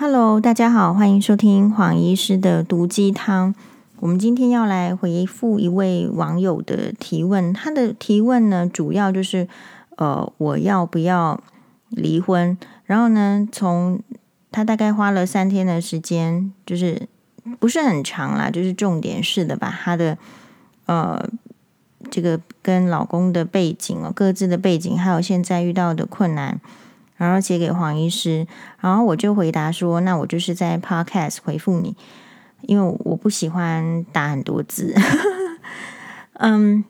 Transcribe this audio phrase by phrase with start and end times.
[0.00, 3.54] Hello，大家好，欢迎收听黄医师的毒鸡汤。
[3.98, 9.46] 我们今天要来回复一位网友的提问，他的提问呢，主要就是
[9.98, 11.38] 呃，我要不要
[11.90, 12.56] 离婚？
[12.86, 14.00] 然后呢，从
[14.50, 17.06] 他大概花了三天的时间，就是
[17.58, 20.16] 不是很长啦，就是重点式的把他的
[20.86, 21.22] 呃
[22.10, 26.58] 这个跟老公的背景哦，各自的背景，还有现在遇到的困难。
[27.20, 28.46] 然后写给黄医师，
[28.80, 31.94] 然后我就回答说：“那我就是在 Podcast 回复你，
[32.62, 34.94] 因为我不喜欢打很多字。
[36.40, 36.82] ”嗯，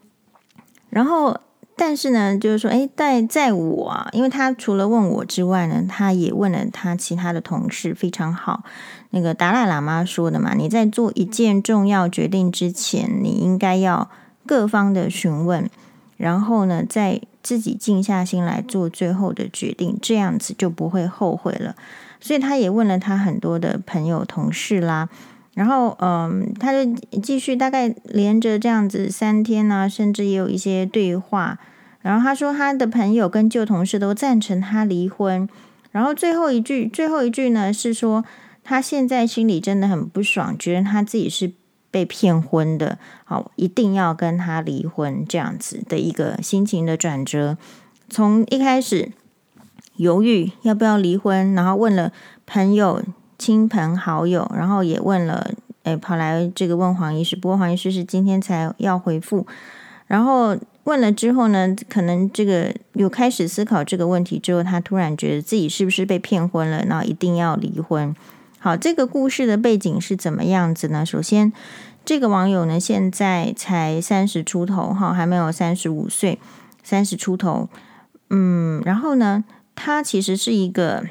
[0.88, 1.36] 然后
[1.74, 8.62] 但是呢，就是说，哎，在在我，因为他除了问我之外呢，他也问了他其他的同事，非常好。
[9.10, 14.08] 那个达赖喇嘛说的嘛，你在做一件重要决定之前，你应该要
[14.46, 15.68] 各方的询问，
[16.20, 17.20] 然后呢，再。
[17.42, 21.74] 自己静下心来做最后的决定，这样子就不会后悔了。
[22.20, 25.08] 所以他也问了他很多的朋友、同事啦，
[25.54, 26.84] 然后嗯，他就
[27.22, 31.58] 继续大概连着这样子三天呢、甚至也有一些对话。
[32.02, 35.48] 然后他说他的朋友跟旧同事都赞成他离婚。
[35.92, 38.22] 然后最后一句，最后一句呢是说
[38.62, 41.52] 他现在心里真的很不爽，觉得他自己是。
[41.90, 47.56] 被骗婚的，好，一定要跟他离婚，这样子的一个心情的转折，
[48.08, 49.12] 从一开始
[49.96, 52.12] 犹豫要不要离婚，然后问了
[52.46, 53.02] 朋友、
[53.38, 55.50] 亲朋好友，然后也问了，
[55.82, 59.46] 诶，跑来这个问黄医师，不过黄医师是今天才要回复，
[60.06, 68.14] 然后问了之后呢，可能这个有开始思考这个问题之后，他突然觉得自己是不是被骗婚了，然后一定要离婚。
[68.62, 71.06] 好，这个故事的背景是怎么样子呢？
[71.06, 71.50] 首先，
[72.04, 76.38] 这个网友呢，现在才三十出头，哈，还没有三十五岁，
[76.82, 77.70] 三十出头。
[78.28, 79.44] 嗯，然后呢，
[79.74, 81.06] 他其实是一个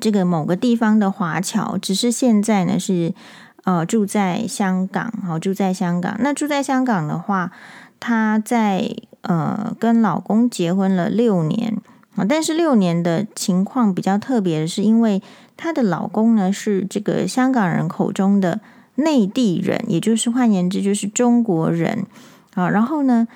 [0.00, 3.14] 这个某个地方的华侨，只是现在呢是
[3.62, 6.16] 呃住在香港，好，住在香港。
[6.18, 7.52] 那住在香港的话，
[8.00, 11.78] 他在呃跟老公结婚了六年。
[12.14, 15.22] 啊，但是六年的情况比较特别的是，因为
[15.56, 18.60] 她的老公呢是这个香港人口中的
[18.96, 22.06] 内地人，也就是换言之就是中国人
[22.54, 22.68] 啊。
[22.68, 23.26] 然后呢，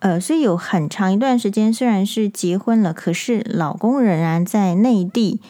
[0.00, 5.40] 呃，所以有很长一段时间虽然是结婚了，可是老公仍然在内地，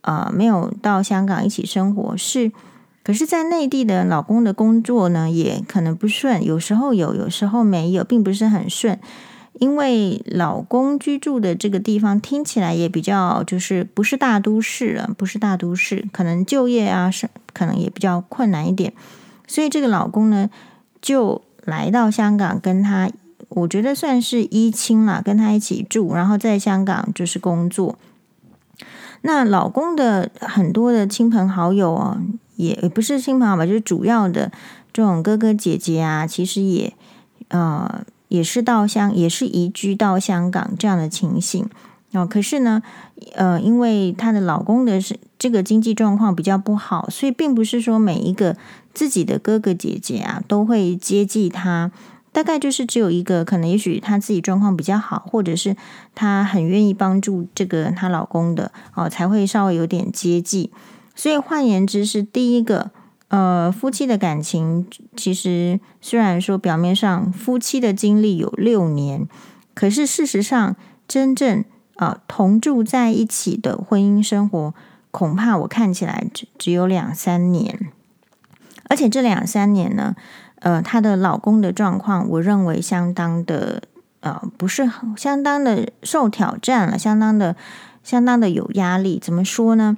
[0.00, 2.16] 啊，没有到香港一起生活。
[2.16, 2.50] 是，
[3.04, 8.98] 可是，在内地的老公的工作呢，也可能不顺，有时候有，有时候没有，并不是很顺。
[9.58, 18.94] 因为老公居住的这个地方听起来也比较，就是不是大都市了，不是大都市，可能就业啊是可能也比较困难一点，
[19.46, 20.48] 所以这个老公呢
[21.02, 23.10] 就来到香港跟他，
[23.50, 27.98] 我觉得算是一亲了，跟他一起住，然后在香港就是工作。
[29.20, 32.22] 那老公的很多的亲朋好友啊，
[32.56, 34.50] 也不是亲朋好友，就是主要的
[34.92, 36.94] 这种哥哥姐姐啊，其实也
[37.48, 38.02] 呃。
[38.32, 41.68] 也是到香，也是移居到香港这样的情形
[42.12, 42.26] 哦。
[42.26, 42.82] 可是呢，
[43.34, 48.56] 呃，因为她的老公的是这个经济状况比较不好，所以并不是说每一个
[48.94, 51.92] 自己的哥哥姐姐啊都会接济她。
[52.32, 55.76] 大概就是只有一个，可能也许她自己状况比较好，或者是
[56.14, 60.70] 她很愿意帮助这个她老公的哦，才会稍微有点接济。
[61.14, 62.92] 所以换言之，是第一个。
[63.32, 69.26] 呃，夫妻的感情其实虽然说表面上夫妻的经历有六年，
[69.72, 70.76] 可是事实上
[71.08, 71.64] 真正
[71.96, 74.74] 呃同住在一起的婚姻生活，
[75.10, 77.90] 恐怕我看起来只只有两三年。
[78.90, 80.14] 而且这两三年呢，
[80.56, 83.84] 呃，她的老公的状况，我认为相当的
[84.20, 87.56] 呃不是相当的受挑战了，相当的
[88.04, 89.18] 相当的有压力。
[89.18, 89.96] 怎么说呢？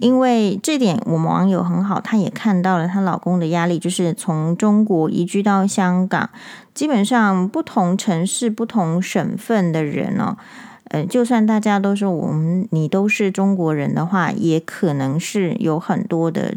[0.00, 6.30] 因为这点，我们网友很好，她也看到了她老公的压力，就是从中国移居到香港，
[6.74, 10.36] 基本上不同城市、不同省份的人哦，
[10.88, 16.54] 呃，就算大家都说我们你都是中国人的话，也可能是有很多的，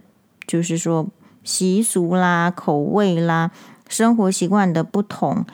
[0.47, 1.07] 就是说
[1.43, 3.51] 习俗啦、口味啦、
[3.87, 5.45] 生活习惯的不同，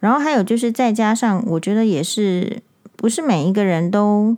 [0.00, 2.62] 然后还有就是再加上，我觉得也是
[2.96, 4.36] 不是每一个人都。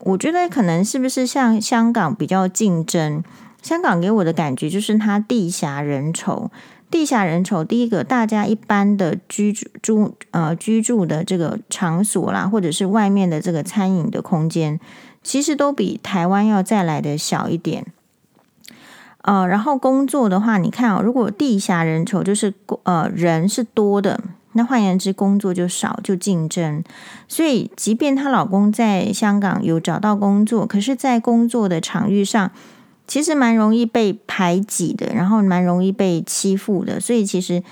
[0.00, 3.22] 我觉得可能是不是像香港比较竞争？
[3.62, 6.48] 香港给我的感觉就是它地狭人稠，
[6.90, 7.62] 地狭人稠。
[7.62, 14.80] 第一个，大家一般的居住住呃居住的这个场所啦，或者是外面的这个餐饮的空间，
[15.22, 17.86] 其实都比台湾要再来的小一点。
[19.22, 22.54] 呃，然后工作的话，你看哦，如果地狭人稠，就是
[22.84, 24.18] 呃人是多的。
[24.52, 26.82] 那换言之，工作就少，就竞争。
[27.28, 32.50] 所以，即便她老公在香港有找到工作，可是，在工作的场域上，
[33.06, 37.62] 其实蛮容易被排挤的，然后蛮容易被欺负的，所以其实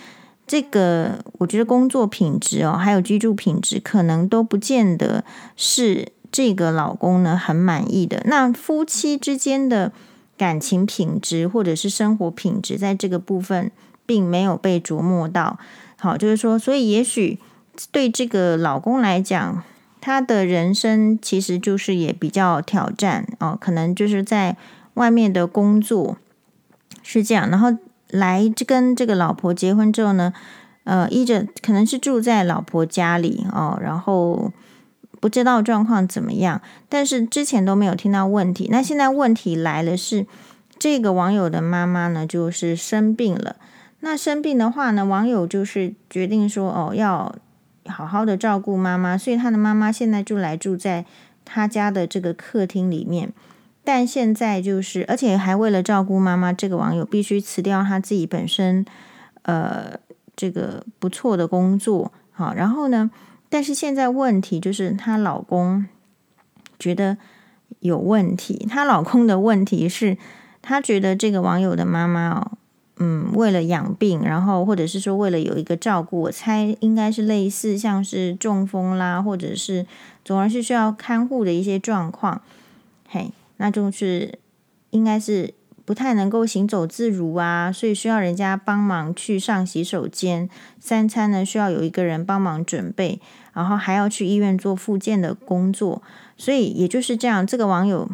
[0.46, 5.24] 这个我觉得工作品质哦，还有居住品质，可能都不见得
[5.56, 8.22] 是这个老公呢很满意的。
[8.26, 9.90] 那夫妻之间的
[10.36, 13.72] 感情品质或者是生活品质，在这个部分
[14.06, 15.58] 并没有被琢磨到。
[15.98, 17.38] 好，就是说，所以也许
[17.92, 19.62] 对这个老公来讲，
[20.00, 24.56] 他的人生其实就是也比较挑战哦，可能就是在。
[24.94, 26.16] 外面的工作
[27.04, 27.68] 是这样，然后
[28.08, 30.32] 来跟这个老婆结婚之后呢，
[30.82, 34.50] 呃，依着可能是住在老婆家里哦，然后
[35.20, 38.66] 不知道状况怎么样，但是之前都没有听到问题。
[38.72, 40.26] 那现在问题来了是，是
[40.80, 43.54] 这个网友的妈妈呢，就是生病了。
[44.00, 47.34] 那生病的话呢，网友就是决定说，哦，要
[47.86, 51.04] 好好的照顾妈妈，所以他的妈妈现在就来住在
[51.44, 53.32] 他家的这个客厅里面。
[53.82, 58.84] 但现在就是，而且还为了照顾妈妈，这个网友必须辞掉他自己本身，
[59.42, 59.98] 呃，
[60.36, 62.12] 这个不错的工作。
[62.30, 63.10] 好，然后呢，
[63.48, 65.86] 但是现在问题就是，她老公
[66.78, 67.16] 觉得
[67.80, 68.66] 有问题。
[68.70, 70.18] 她老公的问题是，
[70.60, 72.58] 他觉得这个网友的妈妈哦，
[72.98, 79.86] 嗯，为了养病，然后或者是说为了有一个照顾，我猜应该是类似像是中风啦，或者是
[80.24, 82.42] 总而是需要看护的一些状况，
[83.08, 83.32] 嘿。
[83.60, 84.38] 那就是
[84.90, 85.52] 应该是
[85.84, 90.48] 不太能够行走自如啊，所以需要人家帮忙去上洗手间，
[90.78, 93.20] 三餐呢需要有一个人帮忙准备，
[93.52, 96.00] 然后还要去医院做复健的工作，
[96.36, 98.08] 所以也就是这样，这个网友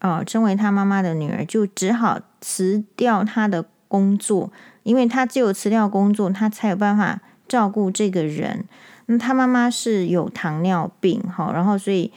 [0.00, 4.50] 啊、呃，身为他妈妈的女儿，就只好辞掉他的工作，
[4.84, 8.64] 因为他只有辞掉工作，他才有办法照顾这个人。
[9.04, 12.10] 那他妈妈是有糖尿病，好，然后所以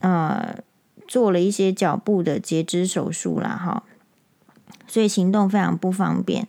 [0.00, 0.56] 呃。
[1.08, 3.84] 做了一些脚部的截肢手术啦，哈，
[4.88, 6.48] 所以行动非常不方便。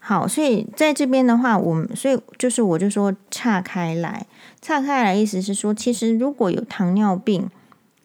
[0.00, 4.26] 好，所以在这边的话，我们所以就是我就说岔开来，
[4.60, 7.48] 岔开来意思是说，其实如果有糖尿病，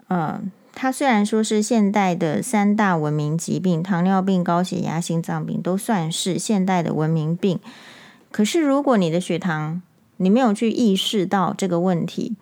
[0.08, 0.40] 呃，
[0.80, 7.60] 它虽然说是现代的三大文明疾病，糖尿病、高血压、心脏病都算是现代的文明病，
[8.32, 9.82] 可是如果你的血糖
[10.18, 12.36] 你没有去意识到这个问题，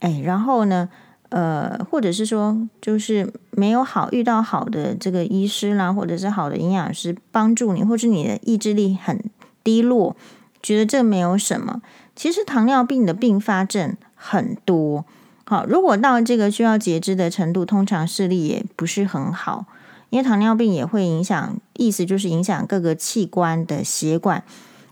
[0.00, 0.88] 哎，然后呢？
[1.28, 9.22] 呃，或者是说，就是没有好遇到好的这个医师啦，或者是好的营养师帮助你，或是你的意志力很
[9.64, 10.16] 低落，
[10.62, 11.82] 觉得这没有什么。
[12.14, 15.04] 其实糖尿病的并发症很多。
[15.48, 19.64] 好，如果到这个需要截肢的程度，通常视力也不是很好，
[20.10, 24.42] 因为糖尿病也会影响，意思就是影响各个器官的血管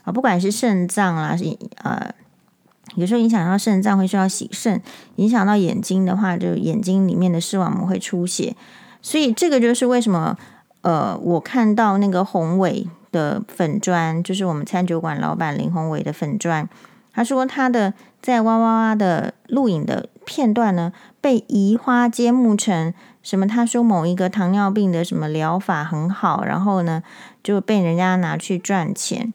[0.04, 1.44] 啊，不管是肾脏啦，是
[1.82, 2.14] 呃。
[2.96, 4.80] 有时候影响到肾脏会需要洗肾，
[5.16, 8.54] 影响到眼睛的话，就眼睛里面的视网膜会出血。
[9.02, 10.36] 所以这个就是为什么，
[10.82, 16.68] 呃，我看到那个宏伟的粉砖，就是我们餐酒馆老板林宏伟的粉砖，
[17.12, 22.92] 他说他的在哇哇哇的录影的片段呢，被移花接木成
[23.22, 23.46] 什么？
[23.46, 27.02] 他说某一个糖尿病的什么疗法很好，然后呢
[27.42, 29.32] 就被人家拿去赚钱。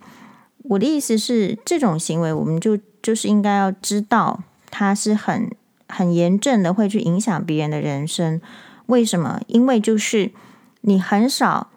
[0.63, 2.77] 我的意思是，这种行为我们就。
[3.01, 5.50] 就是应该要知道，它是很
[5.88, 8.41] 很严重的，会去影响别人的人生。
[8.88, 9.39] 为什么？
[9.47, 10.33] 因为就是
[10.81, 11.69] 你很少，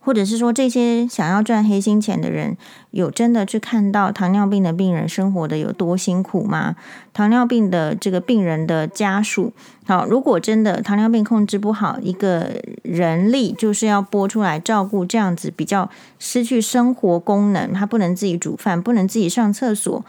[0.00, 2.56] 或者是说这些想要赚黑心钱的人，
[2.90, 6.74] 有真的去看到糖尿病的病人生活的有多辛苦吗？
[7.12, 9.52] 糖尿病的这个病人的家属，
[9.84, 20.04] 好，如果真的糖尿病控制不好，一个人力就是要拨出来照顾这样子比较失去生活功能，他不能自己煮饭，不能自己上厕所。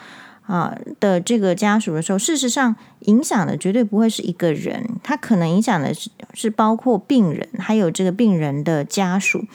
[0.47, 9.45] 啊的这个家属的时候，事实上影响的绝对不会是一个人，他可能影响的是是包括病人，还有这个病人的家属。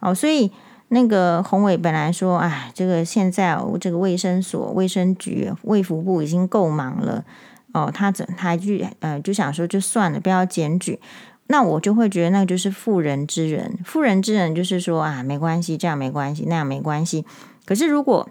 [0.00, 0.50] 哦，所以
[0.88, 7.24] 那个宏伟本来说，哎，这个现在哦，这个卫生所、卫生局、卫福部已经够忙了，
[7.72, 10.98] 哦，他怎他就呃就想说就算了，不要检举。
[11.46, 17.24] 那我就会觉得那就是妇人之仁，妇人之仁就是说啊，没关系，这样没关系，那样没关系。
[17.64, 18.28] 可是如果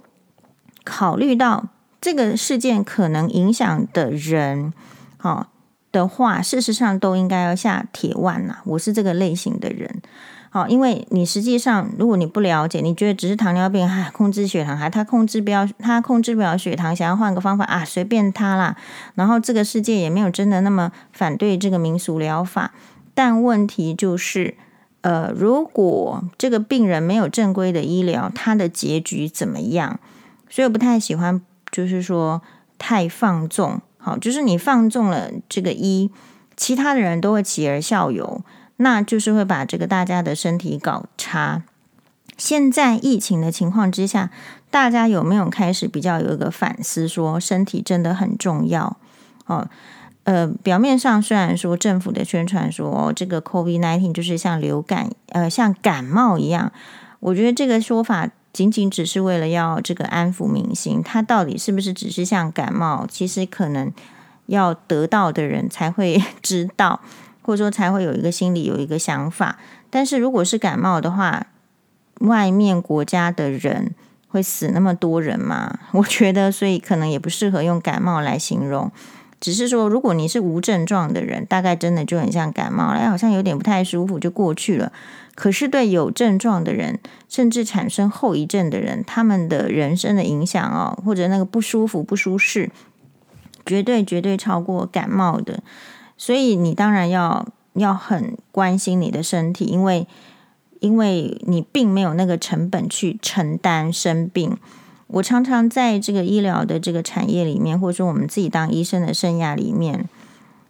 [0.86, 1.68] 考虑到
[2.00, 4.72] 这个事件可能影响的人，
[5.18, 5.48] 好
[5.92, 8.60] 的话，事实上都应该要下铁腕呐。
[8.64, 10.02] 我是这个类型的人，
[10.50, 18.75] 好，因为你实际上如果你不了解，你觉得只是糖尿病，还控制血糖，还他控制不了，他控制不了血糖，想要换个方法啊，随便他啦。
[19.15, 22.74] 然后这个世界也没有真的那么反对这个民俗疗法，
[23.13, 24.56] 但问题就是，
[25.01, 30.00] 呃，如果这个病人没有正规的医疗，他的结局怎么样？
[30.50, 31.41] 所以我不太喜欢。
[31.72, 32.41] 就是说
[32.79, 36.10] 太放纵，好，就是你放纵了这个医，
[36.58, 38.41] 其他的人都会起而效尤。
[38.82, 41.64] 那就是会把这个大家的身体搞差。
[42.38, 44.30] 现在疫情的情况之下，
[44.72, 48.96] 大家有没有开始比较有一个反思，说身体真的很重要？
[49.46, 49.68] 哦，
[50.24, 56.72] 呃，表面上虽然说政府的宣传说，这个 COVID-19 就是像流感，呃，像感冒一样，
[57.20, 63.06] 我觉得这个说法仅仅只是为了要这个安抚民心，它到底是不是只是像感冒？
[63.06, 63.92] 其实可能
[64.46, 67.02] 要得到的人才会 知道，
[67.50, 69.58] 或者说才会有一个心里有一个想法。
[69.89, 71.48] 但是如果是感冒的话，
[72.20, 73.96] 外面国家的人
[74.27, 75.79] 会死那么多人吗？
[75.94, 78.91] 我觉得，所以可能也不适合用感冒来形容。
[79.39, 84.91] 只是说，如果你是无症状的人，大概真的就很像感冒，哎，好像有点不太舒服就过去了。
[85.34, 92.70] 可是对有症状的人，甚至产生后遗症的人，他们的人生的影响哦，或者那个不舒服、不舒适，
[93.65, 95.63] 绝对绝对超过感冒的。
[96.20, 100.06] 所以你当然要要很关心你的身体，因为。
[100.82, 104.58] 因为你并没有那个成本去承担生病。
[105.08, 110.08] 我常常在这个医疗的这个产业里面，或者说我们自己当医生的生涯里面，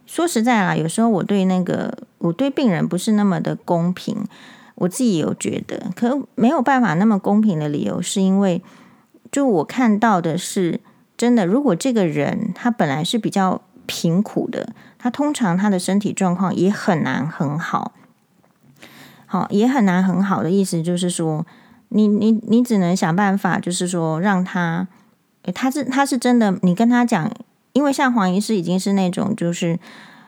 [0.08, 4.18] 说实在啦，有时候我对那个我对病人不是那么的公平，
[4.74, 8.63] 我自己有觉得，可没有办法那么公平的理由，是因为
[9.32, 10.79] 就我看到的是
[11.15, 14.69] 真的，如果这个人他本来是比较贫苦的，
[15.00, 17.93] 他通常他的身体状况也很难很好。
[19.25, 21.43] 好，也很难很好的意思就是说，
[21.89, 24.88] 你你你只能想办法，就是说让他，
[25.55, 27.31] 他是他是真的，你跟他讲，
[27.74, 29.79] 因为像黄医师已经是那种，就是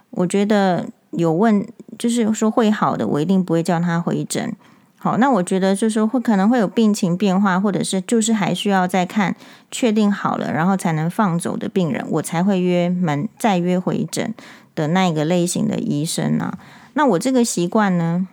[0.09, 1.67] 我觉得有问，
[1.99, 4.55] 就是说会好的，我一定不会叫他回诊。
[5.03, 9.35] 好，那我觉得就是会可能会有病情变化，或者是就是还需要再看
[9.71, 14.31] 确定好了，然后才能放走的病人，我才会约门再约回诊
[14.75, 16.59] 的那一个类型的医生啊。
[16.93, 18.27] 那我这个习惯呢？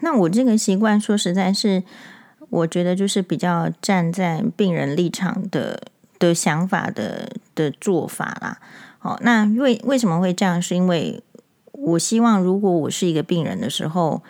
[0.00, 1.84] 那我这个习惯，说实在是，
[2.50, 5.80] 我觉得就是比较站在病人立场的
[6.18, 8.58] 的想法的的做法啦。
[8.98, 10.60] 好，那为为什么会这样？
[10.60, 11.22] 是因为
[11.70, 14.20] 我希望，如果我是一个病人的时候，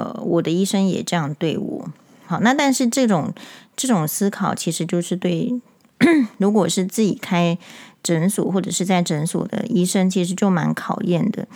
[0.00, 1.88] 呃，我的医生也这样对我。
[2.26, 3.32] 好，那但是这种
[3.76, 5.60] 这种思考，其实就是对，
[6.38, 7.58] 如果是自己开
[8.02, 11.46] 诊所或者是在诊所的医生，其实就蛮考验的，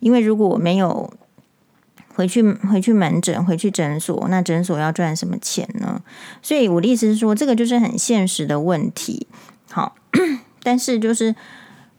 [0.00, 1.12] 因为如果我没有。
[2.14, 6.02] 回去回去门诊，回去诊所，那诊所要赚什么钱呢？
[6.42, 9.26] 所以我的意思是说，这个就是很现实的问题。
[9.70, 9.96] 好，
[10.62, 11.34] 但是就是，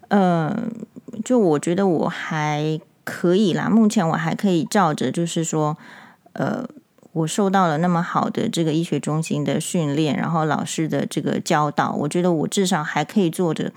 [0.10, 0.55] 呃，
[1.25, 3.69] 就我觉得我还可以啦。
[3.69, 5.77] 目前我还可以照着，就是说，
[6.33, 6.65] 呃，
[7.12, 13.72] 我受到了那么好的这个医学中心的训练，然后老师的这个教导，我觉得我至少还可以做着。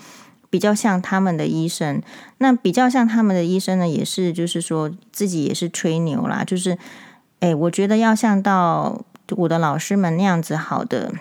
[0.49, 2.00] 比较像他们的医生，
[2.38, 6.78] 那比较像他们的医生呢，也是就是说自己也是吹牛啦，就是，
[7.40, 11.12] 哎，我觉得要像到我的老师们那样子好的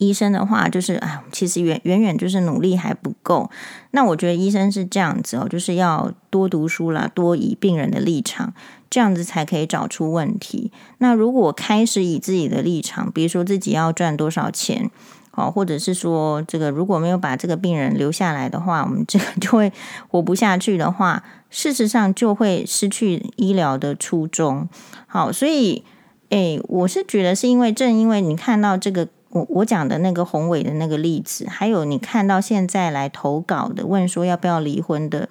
[0.00, 3.48] 医生的话，就是哎，其实远远远就是努力还不够。
[3.92, 8.52] 那我觉得医生是这样子哦，就是要多读书啦，多以病人的立场，
[8.90, 10.72] 这样子才可以找出问题。
[10.98, 14.90] 那如果开始以自己的立场，比如说自己要赚多少钱。
[15.32, 19.72] 哦，或者是说，这个如果没有把这个病人留下来的话，我们这个就会
[20.08, 24.68] 活不下去的话，事实上就会失去医疗的初衷。
[25.06, 25.84] 好，所以，
[26.30, 35.28] 诶，我是觉得是因为正因为你看到这个我我讲的那个宏伟的那个例子，还有你看到现在来投稿的问说要不要离婚的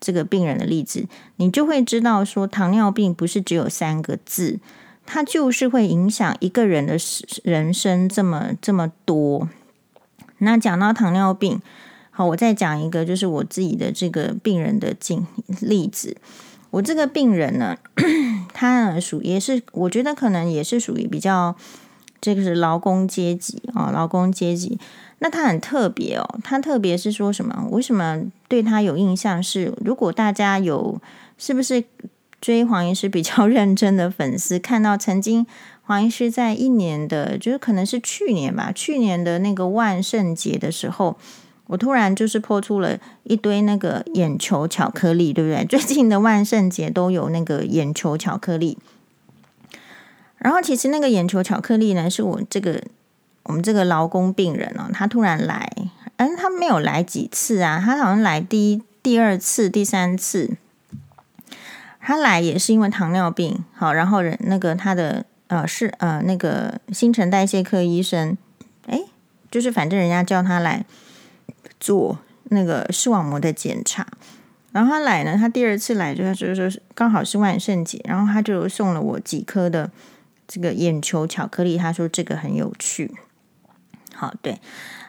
[0.00, 4.58] 这个病人的例子，你就会知道说糖尿病不是只有三个字。
[5.12, 6.96] 它就是会影响一个人的
[7.42, 9.48] 人生这么这么多。
[10.38, 11.60] 那讲到糖尿病，
[12.12, 15.26] 好，我再讲一个，就是我自己的这个病人的经
[15.60, 16.16] 例子。
[16.70, 17.76] 我这个病人呢，
[18.54, 21.56] 他呢属也是，我觉得可能也是属于比较
[22.20, 24.78] 这个是劳工阶级啊，劳工阶级。
[25.18, 27.68] 那他很特别哦，他特别是说什么？
[27.70, 29.72] 为什么对他有印象是？
[29.84, 31.00] 如果大家有，
[31.38, 31.84] 是不是？
[32.40, 35.46] 追黄医师比较认真的粉丝看到，曾经
[35.82, 41.18] 黄医师在一年的，就是可能是去年吧，去年的那个万圣节的时候，
[41.66, 45.66] 我突然就是泼出了一堆那个眼球巧克力，对不对？
[45.66, 48.78] 最近的万圣节都有那个眼球巧克力。
[50.40, 52.82] 然后其实那个眼球巧克力呢，是我这个
[53.44, 55.70] 我们这个劳工病人哦，他突然来，
[56.16, 60.56] 嗯，他没有来几次啊，他好像来第一、第二次、第三次。
[62.02, 68.36] 他来也是因为糖尿病，好，然后人那个他的呃是呃那个新陈代谢科医生，
[68.86, 69.04] 诶，
[69.50, 70.84] 就是反正人家叫他来
[71.78, 74.06] 做那个视网膜的检查，
[74.72, 79.90] 然后他来呢，他第二次来就是就是刚好是万圣节，然后他就送了我几颗的
[80.50, 83.14] 这个眼球巧克力，他说这个很有趣。
[84.12, 84.58] 好，对。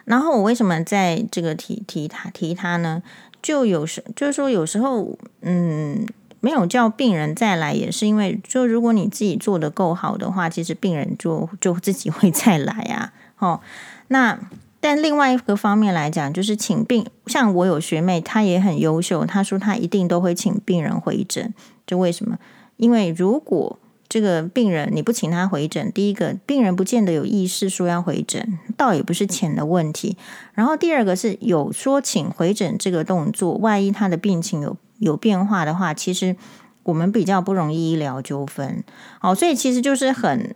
[0.04, 3.02] 然后我为什么在这个提提他提他呢？
[3.42, 6.06] 就有时就是说有时候，嗯，
[6.38, 13.12] 没有叫病人再来，也是因为就如果你自己做得够好的话，其实病人就就自己会再来啊。
[13.38, 13.60] 哦，
[14.08, 14.38] 那。
[14.84, 21.54] 但另外一个方面来讲，就是请病，像我有学妹，她也很优秀，她说她一定都会请病人回诊。
[21.86, 22.36] 就为什么？
[22.78, 23.78] 因为如果
[24.12, 30.18] 这个病人你不请他回诊，第一个病人不见得有意识说要回诊，倒也不是钱的问题。
[30.52, 36.36] 然后第二个是有说请回诊这个动作，万一他的病情有有变化的话，其实
[36.82, 38.84] 我们比较不容易医疗纠纷。
[39.22, 40.54] 哦，所以其实就是很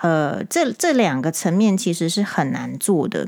[0.00, 3.26] 呃，这这两个层面其实是很难做的。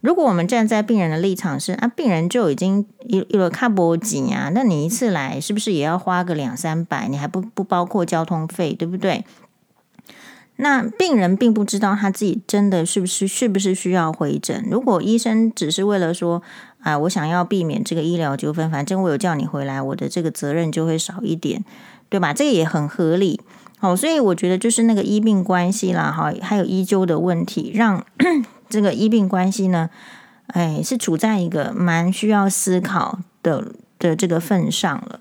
[0.00, 7.08] 如果我们站在病人的立场是啊，病人就已经有有了卡脖颈啊，那你一次来是不是也要花个两三百？
[7.08, 9.24] 你还不不包括交通费，对不对？
[10.60, 14.64] 那病人并不知道他自己真的是不是是不是需要回诊。
[14.70, 16.42] 如果医生只是为了说
[16.80, 21.64] 啊，我想要避免这个医疗纠纷，反正我有叫你回来，我的这个责任就会少一点，
[22.08, 22.32] 对吧？
[22.32, 23.40] 这个也很合理。
[23.78, 28.04] 好，所以我觉得就是那个医病关系啦，哈，还有医纠的问题，让。
[28.68, 29.90] 这个医病关系呢，
[30.48, 35.20] 哎，是处在一个蛮需要思考的的这个份上了。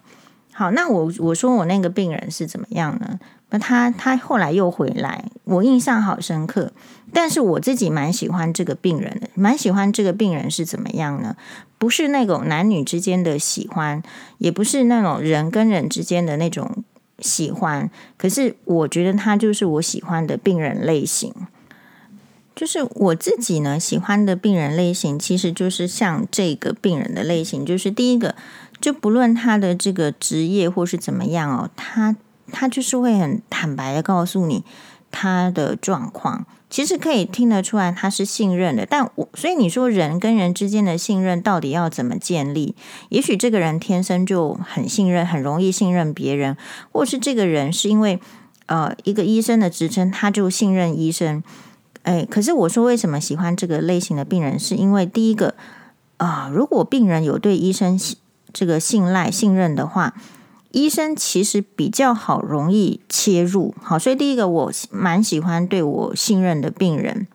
[0.53, 3.19] 好，那我我说我那个病人是怎么样呢？
[3.49, 6.71] 那他他后来又回来，我印象好深刻。
[7.13, 11.37] 但是我自己蛮喜欢这个病人的，蛮喜欢这个病人是怎么样呢？
[11.77, 14.03] 不是那种男女之间的喜欢，
[14.39, 16.83] 也不是那种人跟人之间的那种
[17.19, 17.89] 喜欢。
[18.17, 21.33] 可是我觉得他就是我喜欢的病人类型。
[22.57, 27.63] 就是我自己呢，喜欢的病人类型，其实就是像这个病人的类型。
[27.63, 28.33] 就是第一个，
[28.81, 32.15] 就不论他的这个职业或是怎么样哦，他
[32.51, 34.63] 他就是会很坦白的告诉你
[35.11, 36.47] 他的状况。
[36.67, 38.87] 其实可以听得出来他是信任的。
[38.87, 42.73] 但我所以你说人跟人之间的信任到底要怎么建立？
[43.09, 46.57] 也许这个人天生就很信任，很容易信任别人，
[46.91, 48.19] 或是这个人是因为
[48.65, 51.43] 呃一个医生的职称，他就信任医生。
[52.07, 55.55] 哎，可是我说为什么喜欢这个类型的病人，是因为第一个
[56.15, 57.99] 啊，如果病人有对医生
[58.53, 60.13] 这个信赖、信任的话，
[60.71, 63.75] 医生其实比较好容易切入。
[63.81, 67.27] 好，所以第一个我蛮喜欢对我信任的病人。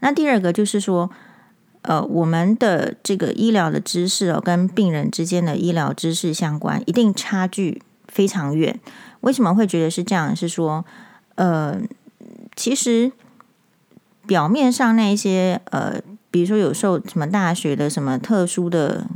[0.00, 1.10] 那第二个就是说，
[1.80, 8.78] 呃，我们的这个医疗的知识哦，跟病人之间的医疗知识相关，一定差距非常远。
[9.22, 10.36] 为什么会觉得是这样？
[10.36, 10.84] 是说，
[11.36, 11.80] 呃，
[12.54, 13.10] 其实。
[14.26, 19.06] 表面上那一些呃，比如说有受什么大学的什么特殊的、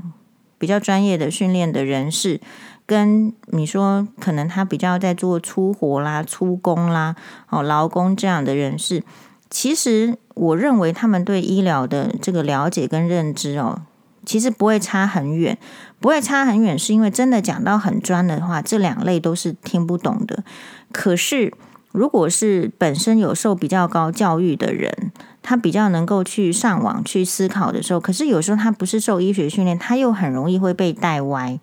[0.59, 2.41] 比较专业的训练的人士，
[2.87, 7.17] 跟你说可能他比较在做粗活啦、粗工啦、
[7.49, 9.03] 哦劳工这样的人士，
[9.49, 13.83] 其实我认为他们对医疗的这个了解跟认知哦，
[14.27, 15.57] 其实不会差很远，
[15.99, 20.45] 不会差很远，是因为真的讲到很专的话，这两类都是听不懂的。
[20.93, 21.53] 可是。
[21.93, 31.59] 如果是本身有受比较高教育的人，他比较能够去上网去思考的时候，可是有时候他不是受医学训练，他又很容易会被带歪。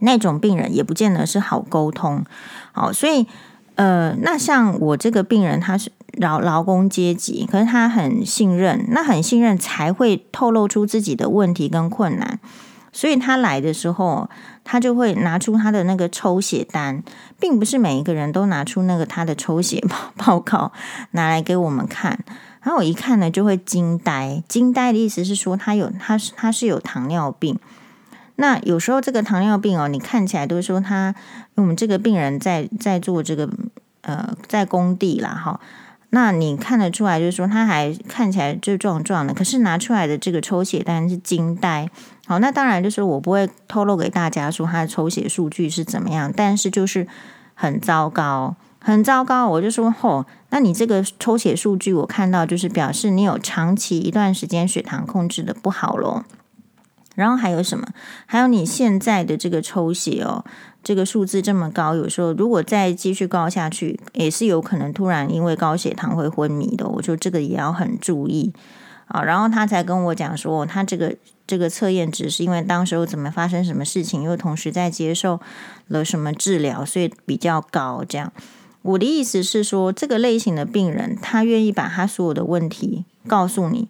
[0.00, 2.24] 那种病人也不见得是好沟通。
[2.72, 3.26] 好，所以
[3.76, 12.38] 呃，那像我这个病人，他是劳劳工阶级，可是他很信任，那很信任才会透露出自己的问题跟困难。
[12.98, 14.28] 所以他来的时候，
[14.64, 17.00] 他就会拿出他的那个抽血单，
[17.38, 20.72] 并不是每一个人都拿出那个他的抽血报 报告
[21.12, 22.18] 拿来给我们看。
[22.60, 24.42] 然后我一看呢，就会惊呆。
[24.48, 27.56] 惊呆的意思是说，他有他是他是有糖尿病。
[28.34, 31.14] 那有时候这个糖尿病哦，你看起来都是说他
[31.54, 33.48] 我们这个病人在在做这个
[34.00, 35.60] 呃在工地啦哈。
[36.10, 41.88] 那你看得出来，就是说他还看起来就壮壮的，可是拿出来的这个抽血单是惊呆。
[42.28, 47.08] 好，那当然就是我不会透露给大家说他的抽血数据是怎么样，但是就是
[47.54, 49.48] 很糟糕，很糟糕。
[49.48, 56.26] 我就说，吼，那你这个抽血数据我看到就是表示你有长期一段时间血糖控制的不好咯。
[57.14, 57.88] 然后还有什么？
[58.26, 60.44] 还有你现在的这个抽血哦，
[60.84, 66.86] 这个数字这么高，有时候如果再继续高下去，也是有可能突然因为高血糖会昏迷的。
[66.86, 68.52] 我说这个也要很注意
[69.08, 69.22] 啊。
[69.22, 71.16] 然后他才跟我讲说，他这个
[71.46, 75.40] 这个测验值是因为当时候怎么发生什么事情，又同时在接受
[75.88, 78.04] 了什么治疗，所以比较高。
[78.08, 78.32] 这样，
[78.82, 83.88] 我的意思是说，这个类型的病人，他愿意把他所有的问题告诉你。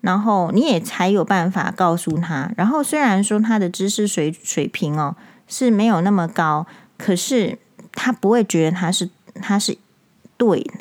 [0.00, 2.52] 然后你也才有办法告诉他。
[2.56, 5.16] 然后虽然说他的知识水水平哦
[5.48, 7.58] 是没有那么高，可是
[7.92, 9.10] 他不会觉得他是
[9.42, 9.76] 他是
[10.36, 10.72] 对的。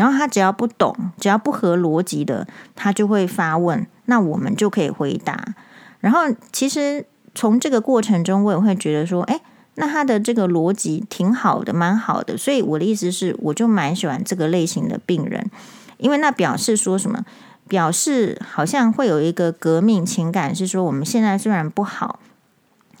[0.00, 5.54] 然后他只要不懂，只要不合逻辑的，他就会发问，那我们就可以回答。
[5.98, 9.38] 然后其实从这个过程中，我也会觉得说，哎，
[9.74, 12.34] 那他的这个逻辑挺好的，蛮好的。
[12.38, 15.50] 所以我的意思是，我就蛮喜欢这个类型的病人，
[15.98, 17.22] 因为那表示说什么？
[17.68, 22.20] 表示好像会有一个革命情感，是说我们现在虽然不好，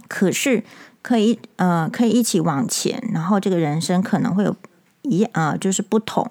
[0.06, 0.62] 可是
[1.00, 4.54] 可以呃可以一起往前，然后这个人生可能会有。
[5.02, 6.28] 一啊，就是不同。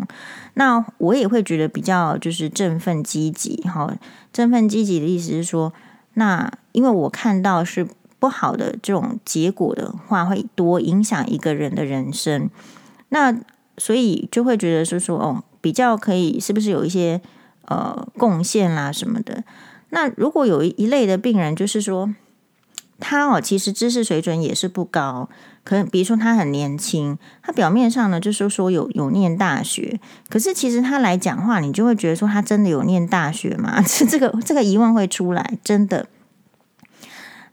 [0.59, 3.95] 那我也会觉得比较就是振奋积极哈。
[4.33, 5.71] 振奋积极的意思是说，
[6.15, 7.87] 那因为我看到是
[8.19, 12.49] 不好的这种结果的话，会多影响一个人的人生。
[13.07, 13.39] 那
[13.77, 17.21] 所以就会觉得是说，哦，比较可以是不是有一些
[17.63, 19.45] 呃贡献啦什么的。
[19.91, 22.13] 那如果有一类的病人，就是说
[22.99, 25.29] 他哦，其实知识水准也是不高。
[25.69, 33.79] 可能比如说他很年轻，他表面上呢就是说有有念大学，可是其实他来讲话，你就会觉得说他真的有念大学吗？
[33.85, 36.07] 这这个这个疑问会出来，真的。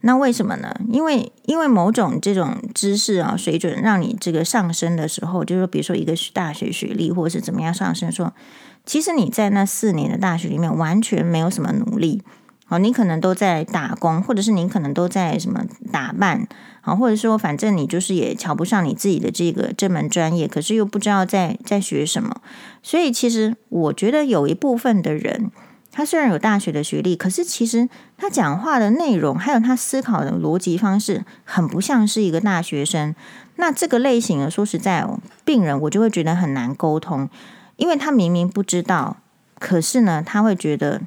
[0.01, 0.75] 那为什么呢？
[0.89, 8.33] 因为因为某种这种知识啊水准，让你这个上升的时候，就是说比如说一个大学学历或者是怎么样上升，说
[8.83, 12.23] 其实你在那四年的大学里面完全没有什么努力。
[12.69, 16.45] 好，你可能都在打工，或者是你可能都在什么打扮，
[16.87, 22.41] 好，或者说反正你就是也瞧不上你自己的这个这门专业，可是又不知道在在学什么。
[22.81, 25.51] 所以其实我觉得有一部分的人，
[25.91, 33.13] 他虽然有大学的学历，可是其实他讲话的内容还有他思考的逻辑方式，很不像是一个大学生。
[33.57, 37.29] 那这个类型的，说实在哦，病人我就会觉得很难沟通，
[37.75, 39.17] 因为他明明不知道，
[39.59, 41.01] 可是呢，他会觉得。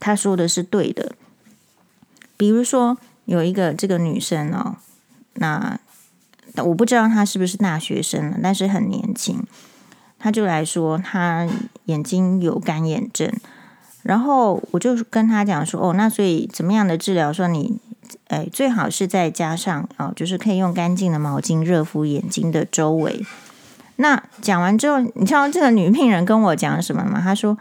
[0.00, 1.12] 他说的是对的，
[2.36, 4.74] 比如说有一个这个女生哦，
[5.34, 5.78] 那
[6.64, 9.42] 我不知道他是不是大学生，但是很年轻，
[10.18, 11.48] 他就来说他
[11.86, 13.32] 眼睛有干眼症，
[14.02, 17.32] 然后我就跟他讲说，哦，那所以怎么样的治疗？
[17.32, 17.80] 说你
[18.28, 23.24] 哎，最好是再加上哦，就是可以用干净的毛巾热敷眼睛的周围。
[23.96, 27.20] 那讲完之后，你知道这个女病人跟我讲什么吗？
[27.20, 27.58] 她说。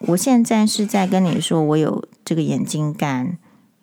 [0.00, 3.38] 我现在是在跟你说，我有这个眼睛干，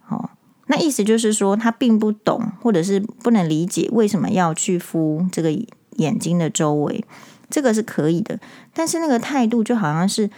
[0.08, 0.30] 哦，
[0.67, 5.52] 那意思就是说他并不懂，或者是不能理解为什么要去敷这个
[5.97, 7.04] 眼睛的周围，
[7.49, 8.39] 这个是可以的，
[8.73, 10.30] 但是那个态度就好像是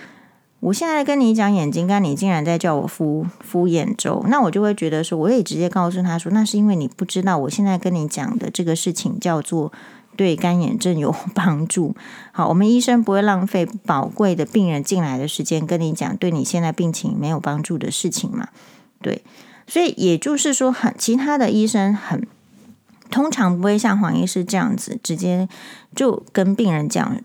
[0.59, 9.71] 我现在跟你讲眼睛干，你竟然在叫我敷敷眼周，那我就会觉得说，我也直接告诉他说，那是因为你不知道我现在跟你讲的这个事情叫做。
[10.17, 11.93] 对干眼症有帮助。
[12.31, 18.47] 好，我们医生不会浪费宝贵的病人进来的时间跟你讲对你现在病情没有帮助的事情嘛。
[19.01, 19.21] 对，
[19.67, 22.25] 所以也就是说，很其他的医生很
[23.09, 25.47] 通常不会像黄医师这样子直接
[25.95, 27.15] 就跟病人讲，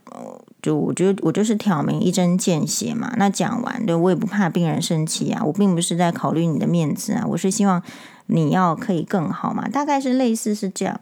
[0.62, 3.12] 就我觉得我就是挑明一针见血嘛。
[3.16, 5.42] 那讲完，对我也不怕病人生气啊。
[5.44, 7.82] 我并不是在考虑你的面子啊，我是希望
[8.26, 9.68] 你要可以更好嘛。
[9.68, 11.00] 大概是类似是这样。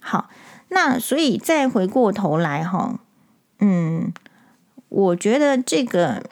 [0.00, 0.28] 好。
[0.72, 3.00] 那所以再回过头来哈，
[3.58, 4.12] 嗯，
[4.88, 6.22] 我觉得这个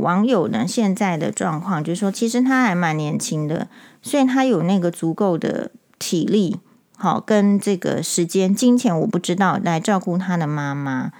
[0.00, 3.68] 网友呢，现在的状况就是说，其实他还蛮年轻的，
[4.02, 6.60] 所以他有那个足够的体力，
[6.96, 11.12] 好跟这个时间、金钱，我不知道来照顾他的妈妈。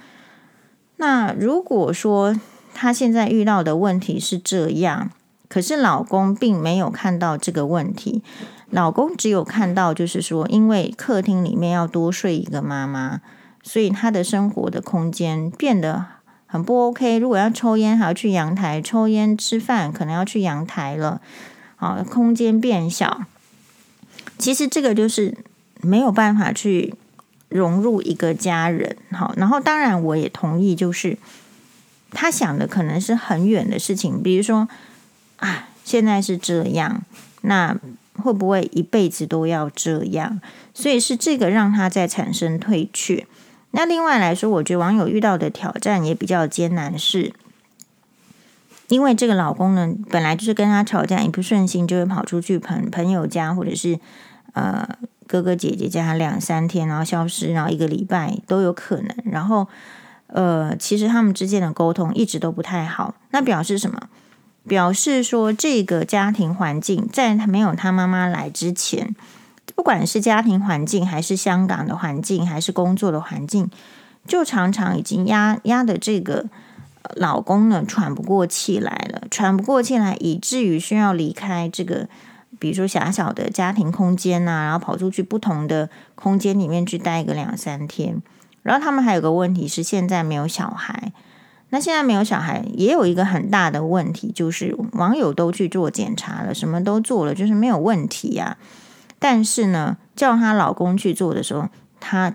[0.97, 2.37] 那如果说
[2.75, 5.11] 他现在遇到的问题是这样，
[5.49, 8.23] 可是老公并没有看到这个问题。
[8.71, 13.21] 老公只有看到，就是说，因为客厅里面要多睡一个妈妈，
[13.65, 16.07] 所以他的生活的空间变得
[16.51, 17.19] 很不 OK。
[17.19, 21.21] 如果要抽烟，还要去阳台抽烟；吃饭可能要去阳台了，
[21.77, 23.23] 啊，空间变小。
[24.37, 25.37] 其实这个就是
[25.81, 26.95] 没有办法去
[27.49, 28.97] 融入一个家人。
[29.13, 31.17] 好，然后当然我也同意，就是
[32.11, 34.69] 他想的可能是很远的事情，比如说
[35.37, 37.03] 啊，现在是这样，
[37.43, 37.77] 那。
[38.21, 40.43] 会不会一辈子都要这样？
[40.75, 43.27] 所以是这个让他在产生退却。
[43.72, 47.33] 那另外来说，我觉得网友遇到的挑战也比较艰难，是
[48.88, 53.98] 因为这个老公呢，本来就是跟他吵架，一不顺心就会跑出去朋朋友家，或者是
[54.54, 54.88] 呃
[55.26, 59.14] 哥哥姐姐家两三天，然后消失，然后一个礼拜都有可能。
[59.24, 59.68] 然后
[60.26, 64.09] 呃，其实他们之间的沟通一直都不太好，那表示什么？
[64.66, 69.14] 表示说，这个家庭环境在他没有他妈妈来之前，
[69.81, 73.71] 不管是家庭环境，还是香港的环境，还是工作的环境，
[74.27, 76.45] 就常常已经压压的这个
[77.16, 82.07] 老公呢喘不过气来了，喘不过气来，以至于需要离开这个，
[82.59, 88.21] 比如说狭小的家庭空间呐、啊，然后跑出去不同的空间里面去待个两三天。
[88.62, 91.11] 然后他们还有个问题是，现在没有小孩。
[91.71, 98.79] 那现在没有小孩，也有一个很大的问题，就是网友都去做检查了，什么都做了，就是没有问题呀、啊。
[99.20, 101.68] 但是呢，叫她老公去做的时候，
[102.00, 102.35] 她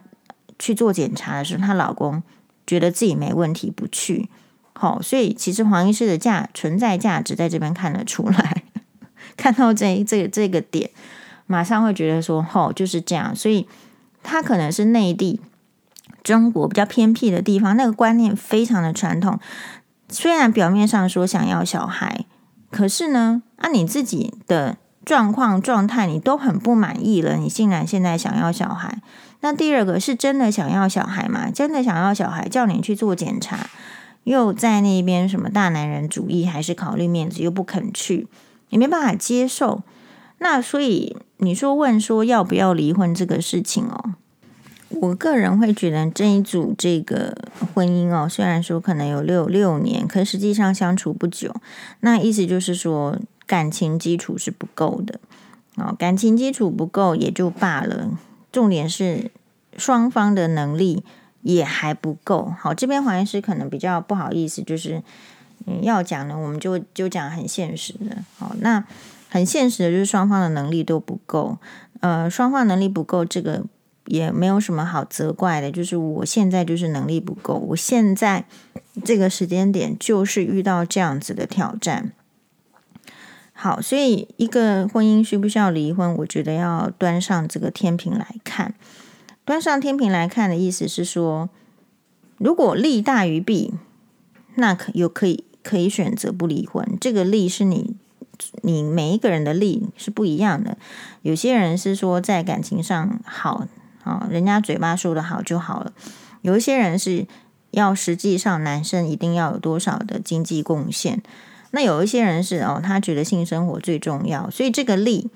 [0.57, 2.23] 去做检查的时候，她老公
[2.65, 4.29] 觉得自己没问题，不去。
[4.71, 8.63] 好、哦，所以其实黄医师的价存在价值在这边看得出来，
[9.35, 10.91] 看到这这个、这个点，
[11.45, 13.35] 马上会觉得说，哦，就是这样。
[13.35, 13.67] 所以
[14.23, 15.41] 他可能是内地。
[16.23, 19.39] 中国比较偏僻的地方，那个观念非常的传统。
[20.09, 22.25] 虽然表面上说想要小孩，
[22.71, 28.99] 可是呢，按、啊、你自己的状况状态，你都很不满意了，你竟然现在想要小孩。
[29.41, 31.51] 那第二个是真的想要小孩吗？
[31.51, 33.69] 真的想要小孩，叫你去做检查，
[34.23, 38.27] 又在那边什么大男人主义，还是考虑面子，又不肯去，
[38.69, 39.83] 你没办法接受。
[40.39, 44.15] 那所以你说问说要不要离婚这个事情哦？
[44.89, 47.35] 我个人会觉得这一组这个
[47.73, 51.53] 婚姻哦，虽然说可能有六六年，可实际上相处不久。
[51.99, 55.19] 那意思就是说感情基础是不够的
[55.75, 58.17] 哦，感情基础不够也就罢了，
[58.51, 59.31] 重点是
[59.77, 61.03] 双方的能力
[61.41, 62.53] 也还不够。
[62.57, 65.03] 好，这边黄医师可能比较不好意思，就是
[65.65, 68.17] 嗯要讲呢，我们就就讲很现实的。
[68.37, 68.83] 好，那
[69.29, 71.57] 很现实的就是双方的能力都不够，
[71.99, 73.63] 呃，双方能力不够这个。
[74.07, 78.45] 也没有什么好责怪的，就是我现在就是能力不够，我现在
[79.03, 82.11] 这个时间点就是遇到这样子的挑战。
[83.57, 88.75] 好，所以一个婚姻需不需要离婚，我觉得要端上这个天平来看。
[89.45, 91.49] 端上天平来看的意思是说，
[92.37, 93.73] 如果利大于弊，
[94.55, 96.85] 那可有可以可以选择不离婚。
[96.99, 97.95] 这个利是你
[98.61, 100.77] 你每一个人的利是不一样的，
[101.21, 103.67] 有些人是说在感情上好。
[104.03, 105.91] 啊，人家嘴巴说的好就好了。
[106.43, 107.25] 有一些人是
[107.71, 111.23] 要实际上男生一定要有多少的经济贡献，
[111.75, 115.29] 那有一些人是哦，他觉得性生活最重要，所以这个利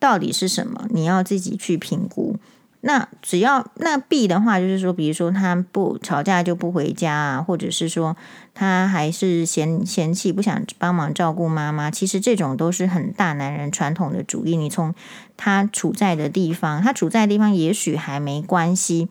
[0.00, 0.86] 到底是什么？
[0.88, 2.36] 你要自己去评估。
[2.84, 8.16] 那只要那弊的话，就是说，比如说他不吵架就不回家啊，或者是说
[8.54, 14.56] 他还是嫌嫌弃不想帮忙照顾妈妈，其实这种都是很大男人传统的主义。
[14.56, 14.92] 你从
[15.36, 19.08] 他处在的地方，他处在的地方也许还没关系，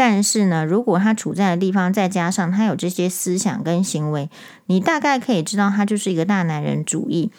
[0.00, 4.30] 但是呢，如果他处在的地方再加上他有这些思想跟行为，
[4.64, 7.30] 你大概可以知道他就是一个大男人主义，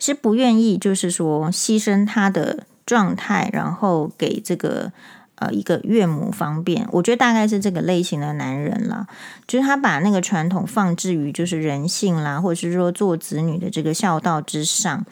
[0.00, 2.66] 是不愿意就是说牺牲他的。
[2.86, 4.90] 状态，然后给这个
[5.36, 9.06] 呃一个岳母方便，我觉得大概是这个类型的男人了，
[9.46, 15.06] 就是他把那个传统放置于就是人性啦，或者是说做子女的这个孝道之上。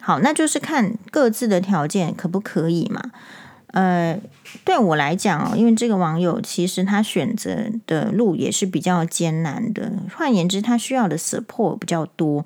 [0.00, 3.00] 好，那就是看各自的条件可不可以嘛？
[3.72, 4.20] 呃，
[4.64, 12.44] 对我来讲哦，因为这个网友其实他选择的路也是比较艰难的，换言之，他需要的 support 比较多。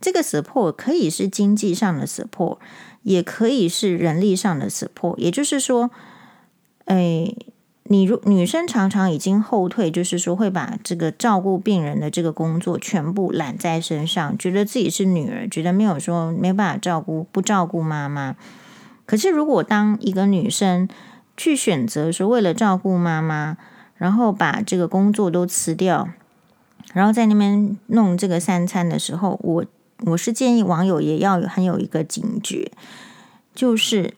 [0.00, 2.58] 这个 support 可以是经济上的 support。
[3.04, 5.90] 也可以是人力上的 support，也就是说，
[6.84, 7.32] 哎，
[7.84, 18.36] 你如女生常常已经后退，就是说会把这个照顾病人的这个工作全部揽在身上，觉得自己是女儿，觉得没有说没办法照顾，不照顾妈妈。
[19.08, 20.86] 可是如果当一个女生
[21.36, 23.56] 去选择说为了照顾妈妈，
[23.96, 26.08] 然后把这个工作都辞掉，
[26.92, 29.64] 然后在那边弄这个三餐的时候，我。
[30.06, 32.70] 我是建议网友也要很有一个警觉，
[33.52, 34.14] 就是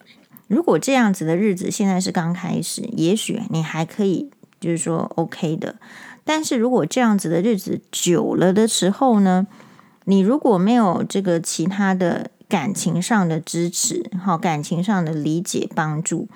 [0.47, 4.29] 如果这样子的日子现在是刚开始，也许你还可以，
[4.61, 5.77] 就是说 OK 的。
[6.23, 9.47] 但是如果这样子的日子久了的时候呢，
[10.05, 16.29] 你如果没有这个其他的感情上的支持，好，感情上的理解帮助，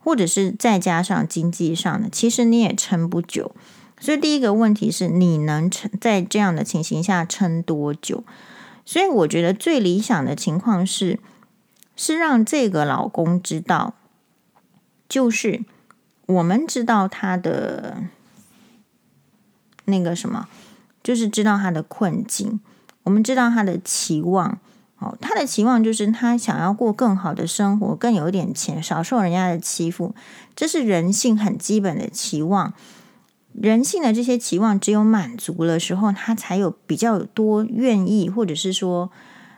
[0.00, 3.54] 或者是再加上经济上的，其实你也撑不久。
[4.00, 8.24] 所以第一个问题是你能撑在这样的情形下撑多久？
[8.84, 11.20] 所以我觉得最理想的情况是，
[11.94, 13.94] 是让这个老公知道，
[15.08, 15.64] 就是
[16.26, 17.98] 我们知道他的
[19.84, 20.48] 那个什么，
[21.02, 22.60] 就是知道他的困境，
[23.04, 24.58] 我们知道他的期望。
[24.98, 30.14] 哦，他的期望就是他想要过更好的生活，更有一点钱，少受人家的欺负，
[30.56, 32.72] 这是人性很基本的期望。
[33.52, 39.10] 人性的这些期望，只有满足了时候，他才有比较多愿意，或者是说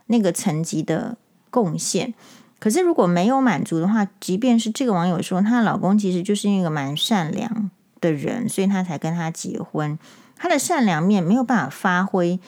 [0.06, 1.16] 那个层级的
[1.50, 2.14] 贡献。
[2.58, 9.98] 可是如果没有满足的话，即便是这个网友说她的老公其实就是一个蛮善良、的人，所以她才跟他结婚。
[10.36, 12.38] 她的善良面没有办法发挥，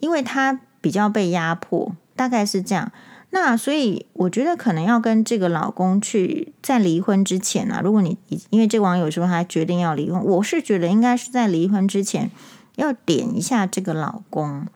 [0.00, 2.92] 因为他比较被压迫，大概是这样。
[3.30, 8.16] 那所以我觉得可能要跟这个老公去在离婚之前啊，如果你
[8.50, 12.30] 因为这个网友说他决定要离婚，我是觉得应该是在离婚之前
[12.76, 14.66] 要点一下这个老公，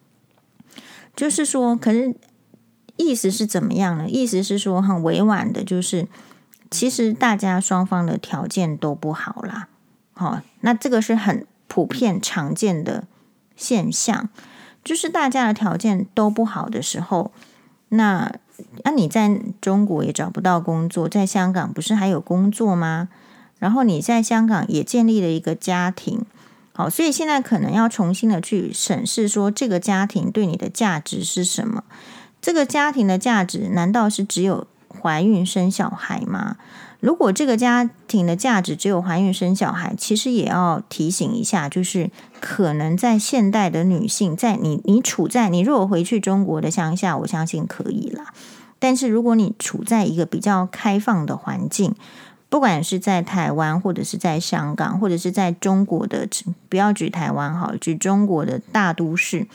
[1.14, 2.16] 就是说，可是
[2.96, 4.08] 意思是怎么样呢？
[4.08, 6.08] 意思是说很委婉的，就是
[6.68, 9.68] 其实大家双方的条件都不好啦。
[10.14, 13.06] 好，那这个是很普遍常见的
[13.54, 14.28] 现象，
[14.88, 17.30] 就是大家的条件都不好的时候，
[17.90, 18.32] 那。
[18.82, 23.08] 那、啊、你在中国也找不到工作，在香港不是还有工作吗？
[23.60, 26.26] 然后你在香港也建立了一个家庭，
[26.72, 31.84] 好，所以现在可能要重新的去审视，说这个家庭对你的价值是什么？
[32.42, 36.56] 这个家庭的价值难道是只有怀孕生小孩吗？
[37.00, 48.32] 如果这个家庭的价值只有怀孕生小孩，其实也要提醒一下，就是可能在现代的女性，在你你处在你如果回去中国的乡下，我相信可以啦。
[48.80, 51.94] 但是如果你处在一个比较开放的环境，
[52.48, 56.28] 不管是在台湾，或者是在香港，或者是在中国的，
[56.68, 59.46] 不要举台湾好，举中国的大都市，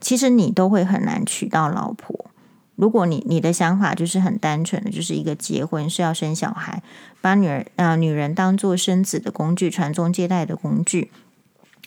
[0.00, 2.24] 其实你都会很难娶到老婆。
[2.78, 6.80] 如果你你的想法就是很单纯的，就是一个结婚是要生小孩，
[7.20, 11.10] 把女儿呃女人当做生子的工具、传宗接代的工具，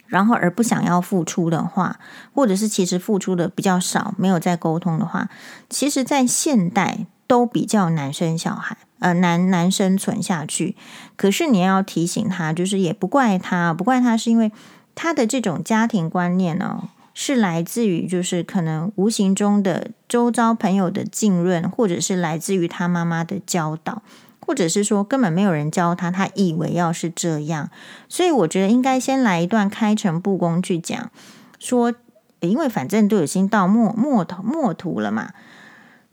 [0.07, 1.97] 然后而不想要付出的话，
[2.33, 5.29] 或者是其实付出的比较少，没有在沟通的话，
[5.69, 10.75] 其实，在现代都比较难生小孩，呃难难生存下去。
[11.15, 14.51] 可是你要提醒他，就是也不怪他，不怪他是因为
[14.93, 16.89] 他的这种家庭观念呢。
[17.13, 24.01] 是来自于，就是可能无形中的周遭朋友的浸润，或者是来自于他妈妈的教导，
[24.39, 27.69] 或者是说根本没有人教他，他以为要是这样。
[28.07, 31.11] 所以我觉得应该先来一段开诚布公去讲，
[31.59, 31.93] 说，
[32.39, 35.33] 因为反正都已经到末末头末途了嘛。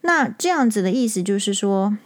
[0.00, 1.96] 那这样子的意思就是说，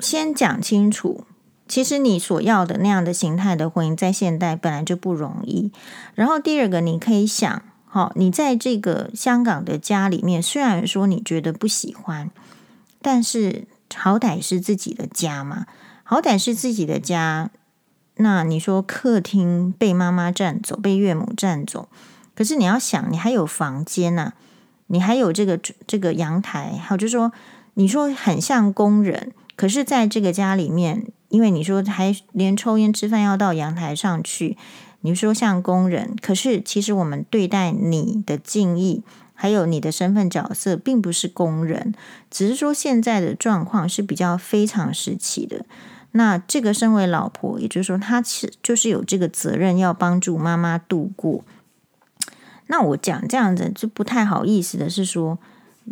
[0.00, 1.24] 先讲清楚。
[1.66, 5.72] 其实你所要的那样的形态的婚姻，在现代本来就不容易。
[6.14, 12.30] 然后第二个，你可以想，好，你在这个香港的家里面，虽然说你觉得不喜欢，
[13.00, 15.64] 但是好歹是自己的家嘛，
[16.02, 17.50] 好歹是自己的家。
[18.16, 21.88] 那你说客厅被妈妈占走，被岳母占走，
[22.36, 24.32] 可是你要想，你还有房间呐，
[24.88, 27.32] 你还有这个这个阳台，还有就是说，
[27.72, 31.06] 你说很像工人，可是在这个家里面。
[31.34, 34.56] 因为你说还连抽烟吃饭要到阳台上去，
[35.00, 39.02] 你说像工人，可是其实我们对待你的敬意，
[39.34, 41.92] 还有你的身份角色，并不是工人，
[42.30, 45.66] 只是说现在的状况是比较非常时期的。
[46.12, 51.44] 那这个身为老婆，也就是说，她是就是有这个责任要帮助妈妈度过。
[52.68, 55.36] 那我讲这样子就不太好意思的是说，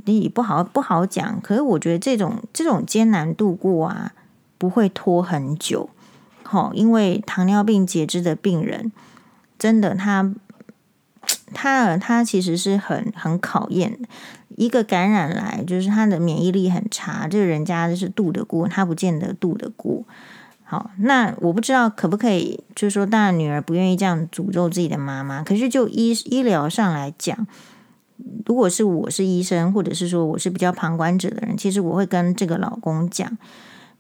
[0.05, 1.41] 你不好不好讲。
[1.41, 4.13] 可是我觉得这种这种艰难度过啊。
[4.63, 5.91] 不会拖很久，
[6.45, 8.93] 好，因为糖尿病截肢的病人，
[9.59, 10.33] 真的他
[11.53, 13.99] 他他其实是很很考验
[14.51, 20.05] 一个感染来，就是他的免疫力很差，这个人家是渡得过，他不见得渡得过。
[20.63, 27.49] 好，那我不知道可不可以，就是说，当然女儿不愿意这样诅咒自己的妈妈，可是就医医疗上来讲，
[28.47, 33.37] 如果是我是医生，或者是说我是比较旁观者的人，其实我会跟这个老公讲。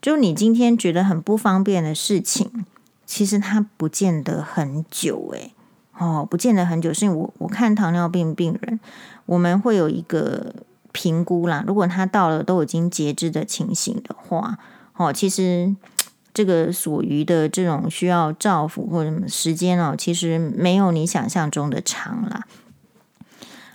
[0.02, 2.66] 就你今天觉得很不方便的事情，
[3.06, 5.54] 其实它不见得很久诶，
[5.96, 6.92] 哦，不见得很久。
[6.92, 8.80] 是因为我我看糖尿病病人，
[9.26, 10.56] 我们会有一个
[10.90, 11.62] 评估啦。
[11.64, 14.58] 如果他到了都已经截肢的情形的话，
[14.96, 15.72] 哦，其实
[16.34, 22.44] 这个所余的这种需要照顾或者什么时间哦，其实没有你想象中的长啦。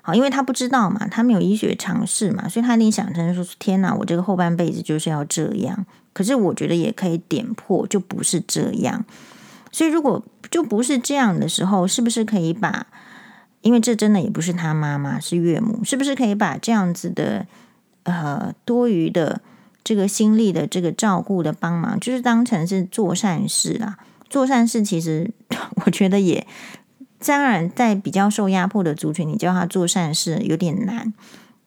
[0.01, 5.85] 好，因为他不知道嘛，他没有医学常识嘛，所以他一定想成说：天哪，我这个后半辈子就是要这样。
[6.17, 9.05] 可是我觉得也可以点破，就不是这样。
[9.71, 12.87] 所以如果就不是这样的时候，是不是可以把？
[13.61, 17.45] 因为这真的也不是他妈妈，是岳母，是不是可以把这样子的
[18.01, 19.41] 呃多余的
[19.83, 23.99] 这个心力的这个照顾的帮忙，就是当成是做善事啦。
[24.27, 25.29] 做善事其实
[25.85, 26.47] 我觉得也，
[27.23, 31.13] 当然在比较受压迫的族群，你叫他做善事有点难。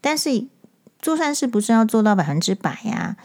[0.01, 0.47] 但是
[1.01, 3.16] 做善事不是要做到百分之百呀。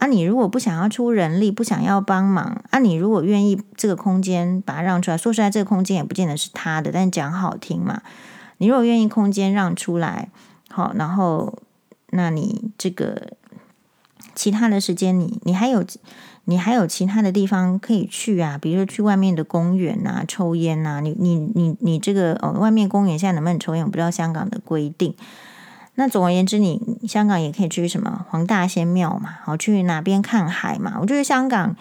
[0.00, 8.00] 啊你如果不想要出人力，不想要帮忙，啊，你如果愿意这个空间把它让出来，说实在，这个空间也不见得是他的，但讲好听嘛。
[8.56, 10.30] 你如果愿意空间让出来，
[10.68, 11.58] 好，然后
[12.10, 13.34] 那你这个
[14.34, 15.84] 其他的时间你，你你还有
[16.46, 21.00] 你还有其他的地方可以去啊，比如说去外面的公园啊，抽烟啊。
[21.00, 23.84] 你你你你这个哦，外面公园现在能不能抽烟？
[23.84, 25.14] 我不知道香港的规定。
[26.00, 30.96] 那总而言之你，香港也可以去什么黄大仙庙嘛，好去哪边看海嘛。
[30.98, 31.76] 我觉得香港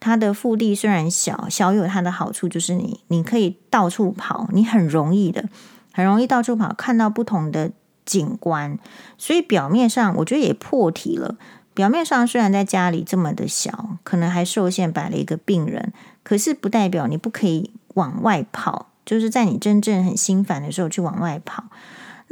[0.00, 5.44] 它的腹地虽然小，小有它的好处，就是你你可以到处跑，你很容易的，
[5.92, 7.70] 很容易到处跑，看到不同的
[8.04, 8.76] 景观。
[9.16, 11.36] 所以表面上我觉得也破题了。
[11.72, 15.92] 表面上虽然在家里这么的小，可能还受限摆了一个病人，
[16.24, 21.66] 可是不代表你不可以往外跑，就是在你真正很心烦的时候去往外跑。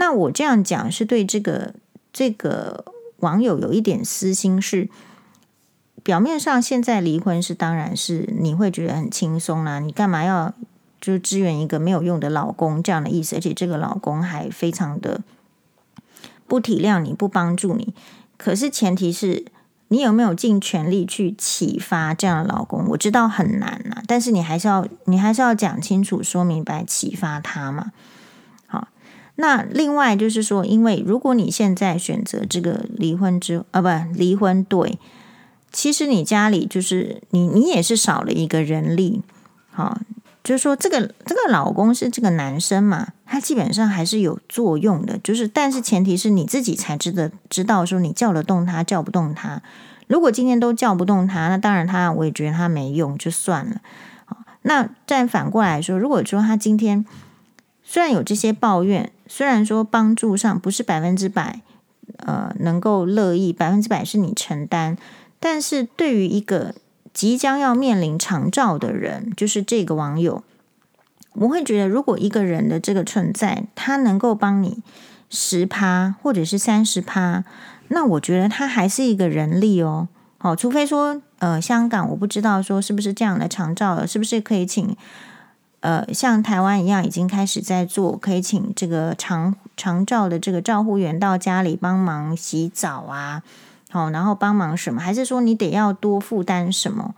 [0.00, 1.74] 那我这样讲是对这个
[2.12, 2.84] 这个
[3.18, 4.88] 网友有一点私心，是
[6.04, 10.54] 表面上现在离婚是当然是你会觉得很轻松啦，你干嘛要
[11.00, 13.34] 就是支援一个没有用的老公这样的意思？
[13.36, 15.20] 而且这个老公还非常的
[16.46, 17.92] 不体谅你，不帮助你。
[18.36, 19.46] 可是前提是
[19.88, 22.86] 你有没有尽全力去启发这样的老公？
[22.90, 27.90] 我知道很难呐，但是你还是要你还是要讲清楚、说明白、启发他嘛。
[29.40, 34.98] 那另外就是说，因为如果你现在选择这个离婚之啊，不离婚对，
[35.70, 39.22] 其实你家里就是你你也是少了一个人力，
[39.70, 40.00] 好，
[40.42, 49.62] 就是说这个这个老公是这个男生嘛，他基本上还是有作用的，就是但是前提是你自己才知道知道说你叫得动他叫不动他，
[50.08, 53.80] 如果今天都叫不动他，那当然他我也觉得他没用就算了，
[54.24, 57.06] 好，那再反过来说，如果说他今天
[57.90, 59.10] 虽然有这些抱怨。
[59.30, 61.60] 虽然说帮助上不是百分之百，
[62.16, 64.96] 呃，能够乐意百分之百是你承担，
[65.38, 66.74] 但是对于一个
[67.12, 70.42] 即将要面临长照的人，就是这个网友，
[71.34, 74.82] 我会觉得，如果一个人的这个存在，他能够帮你
[75.28, 77.44] 十趴或者是三十趴，
[77.88, 80.08] 那我觉得他还是一个人力哦。
[80.38, 84.96] 好，除非说，呃，香港我不知道说是不是这样的长照了，是不是可以请。
[85.80, 93.42] 呃，像台湾一样，已经开始在做，可以请这个长长照的这个照护员到家里帮忙洗澡啊，
[93.88, 95.00] 好，然后帮忙什么？
[95.00, 97.14] 还是说你得要多负担什么？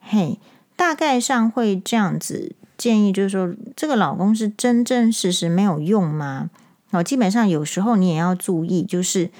[0.00, 0.38] 嘿，
[0.76, 6.50] 大概上会这样子建议，就是说这个老公是真真实实没有用吗？
[6.92, 9.30] 哦，基本上有时候你也要注意，就是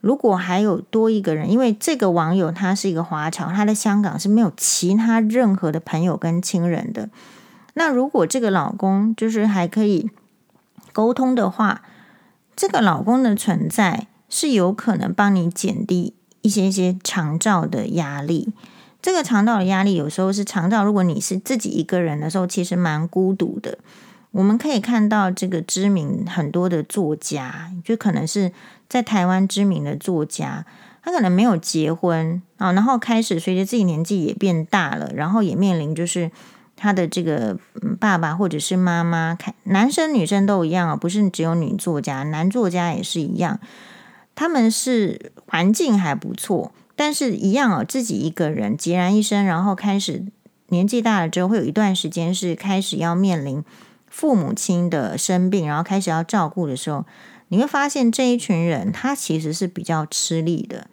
[0.00, 7.10] 如果还有多一个人，因为这个网友他是一个华侨，他在香港是没有其他任何的朋友跟亲人的。
[7.78, 10.10] 那如果这个老公就是还可以
[10.94, 11.82] 沟通的话，
[12.56, 18.54] 这个老公的存在是有可能帮你减低一些些长照的压力。
[19.02, 23.76] 这个长照的压力有时候是长照，如果你是自己一个人的时候，其实蛮孤独的。
[24.30, 28.52] 我们可以看到这个知名很多的作家，就可能是
[28.88, 30.64] 在台湾知名的作家，
[31.02, 36.30] 他可能没有结婚啊，然后开始随着自己年纪也变大了，然后也面临就是。
[36.76, 37.58] 他的这个
[37.98, 43.58] 爸爸或者是妈妈，看男生女生都一样啊，不是只有女作家，男作家也是一样。
[44.34, 50.26] 他们是环境还不错，但是一样哦，自己一个人孑然一身，然后开始
[50.68, 53.64] 年纪大了之后，会有一段时间是开始要面临
[54.08, 57.06] 父母亲的生病，然后开始要照顾的时候，
[57.48, 60.88] 你会发现这一群人他其实是比较吃力的。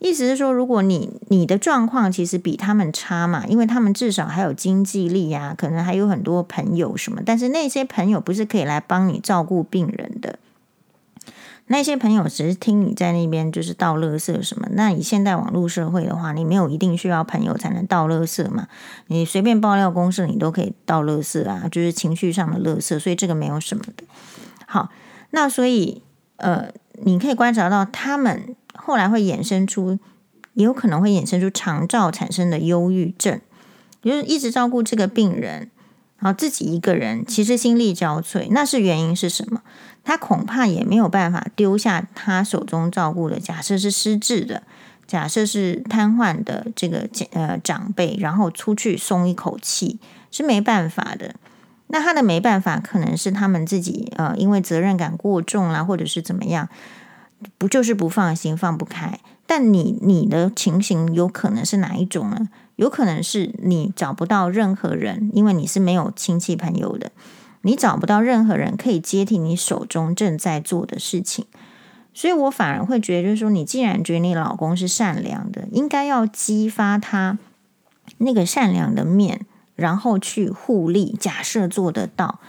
[0.00, 10.38] 意思是说，如果你你的状况其实比他们差嘛，因为他们至少还有经济力啊，可能还有很多朋友什么，但是那些朋友不是可以来帮你照顾病人的，
[11.66, 14.68] 那些朋友只是听你在那边就是倒垃圾什么。
[14.70, 18.68] 那以现代网络社会的话，你没有一定需要朋友才能倒垃圾嘛，
[19.08, 24.04] 你随便爆料公事你都可以倒垃圾啊，就是情绪上的垃圾，所以这个没有什么的。
[24.64, 24.90] 好，
[25.30, 26.02] 那所以
[26.36, 26.68] 呃，
[27.02, 28.54] 你可以观察到他们。
[28.80, 29.98] 后来会衍生出，
[30.54, 33.40] 也有可能会衍生出长照产生的忧郁症，
[34.02, 35.70] 就是一直照顾这个病人，
[36.18, 38.48] 然后自己一个人其实心力交瘁。
[38.50, 39.62] 那是原因是什么？
[40.04, 44.62] 他恐怕也没有办法丢下他手中照顾的，假设是失智的，
[45.06, 49.98] 假设是瘫痪的这个呃长辈，然后出去松一口气
[50.30, 51.34] 是没办法的。
[51.88, 56.68] 那他的没办法，可能是他们自己呃因为责任感过重啦，或者是怎么样。
[57.56, 59.20] 不就是不放心、放不开？
[59.46, 62.48] 但你你的情形有可能是哪一种呢？
[62.76, 67.10] 有可能是你找不到任何人，因为你是没有亲戚朋友的，
[67.62, 71.46] 你找不到任何人可以接替你手中正在做的事情。
[72.12, 77.38] 所以我反而会觉得，就是说，你既然觉得你老公是善良的，应该要激发他
[78.18, 81.16] 那个善良的面，然后去互利。
[81.18, 82.40] 假设做得到。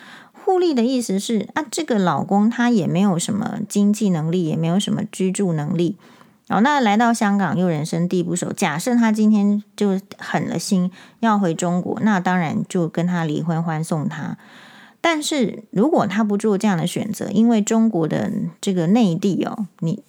[0.49, 5.95] 互利的意思是啊，这个老公他也没有什么经济能力，也没有什么居住能力，
[6.47, 10.89] 哦，那来到香港又人生地不熟，假设他今天就狠了心
[11.19, 14.39] 要回中国，那当然就跟他离婚，欢送他。
[14.99, 20.01] 但是如果他不做这样的选择，因为中国的这个内地哦，你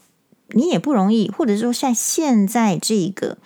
[0.53, 3.37] 你也不容易，或者说在现在这个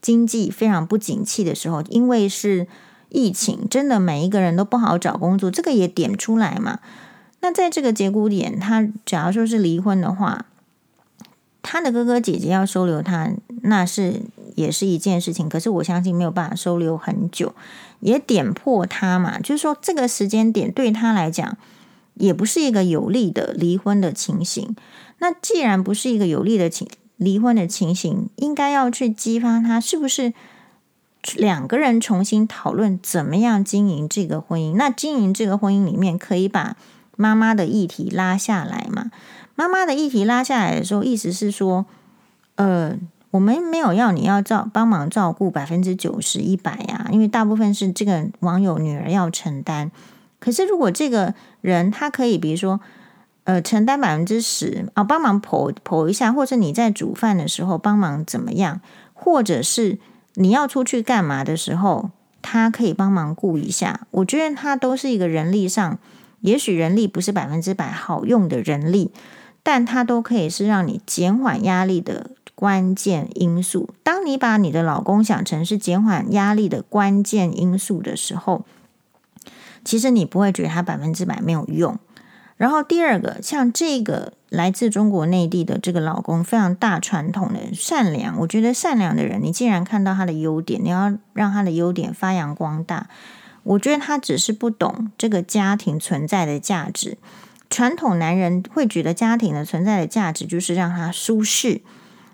[0.00, 2.66] 经济非常不景气的时候，因为是
[3.10, 6.80] 疫情，真的每一个人都不好找工作，这个也点出来嘛。
[7.40, 10.46] 那在这个节骨点，他假如说是离婚的话，
[11.62, 13.30] 他的哥哥姐姐要收留他，
[13.62, 14.22] 那是
[14.56, 15.48] 也是一件事情。
[15.48, 17.54] 可是我相信没有办法收留很久。
[18.00, 21.56] 也点破他嘛，就是说这个时间点对他来讲
[22.14, 24.76] 也不是一个有利的离婚的情形。
[25.18, 30.32] 那既然不是一个有利的情离婚的情形，应该要去激发他，是不是
[31.36, 34.74] 两个人重新讨论怎么样经营这个婚姻？
[34.76, 36.76] 那经营这个婚姻里面，可以把
[37.16, 39.10] 妈妈的议题拉下来嘛？
[39.54, 41.86] 妈妈的议题拉下来的时候，意思是说，
[42.56, 42.96] 呃。
[43.30, 49.92] 我们没有要你要照帮忙照顾百分之九十一百呀，因为大部分是这个网友女儿要承担。
[50.40, 52.80] 可是如果这个人他可以，比如说，
[53.44, 58.80] 呃，承担百分之十啊，帮忙剖剖一下，或者你在煮饭的时候帮忙怎么样，
[59.12, 59.98] 或者是
[60.38, 62.10] 你要出去干嘛的时候，
[62.40, 64.06] 他可以帮忙顾一下。
[64.12, 65.98] 我觉得他都是一个人力上，
[66.40, 69.10] 也许人力不是百分之百好用的人力，
[69.62, 72.30] 但他都可以是让你减缓压力的。
[72.54, 78.64] 关键因素，当你把你的老公想成是减缓压力的关键因素的时候，
[79.84, 81.96] 其实你不会觉得他百分之百没有用。
[82.56, 88.38] 然后第二个，像这个来自中国内地的这个老公，非常大传统的善良。
[88.40, 93.08] 我觉得善良的人，你既然看到他的优点，你要让他的优点发扬光大。
[93.64, 97.18] 我觉得他只是不懂这个家庭存在的价值。
[97.68, 101.82] 传统男人会觉得家庭的存在的价值就是让他舒适。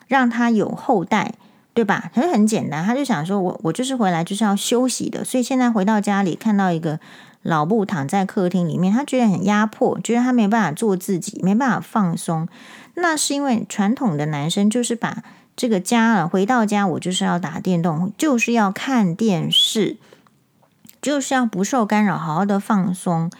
[0.06, 1.32] 让他有后代，
[1.72, 2.10] 对吧？
[2.14, 7.00] 他就很简单，他就想说，我我就是回来就是要休息的，所以现在回到家里看到一个
[7.44, 12.48] 老布躺在客厅里面，他觉得很压迫，觉得他没办法做自己，没办法放松。
[12.94, 15.22] 那是因为传统的男生就是把
[15.54, 19.98] 这个家了，回到家我就是要打电动，就是要看电视，
[21.02, 23.30] 就是要不受干扰，好好的放松。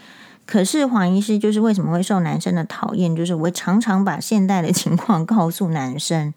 [0.46, 3.16] 可是黄医师就是为什么会受男生的讨厌？
[3.16, 6.34] 就是我常常把现代的情况告诉男生，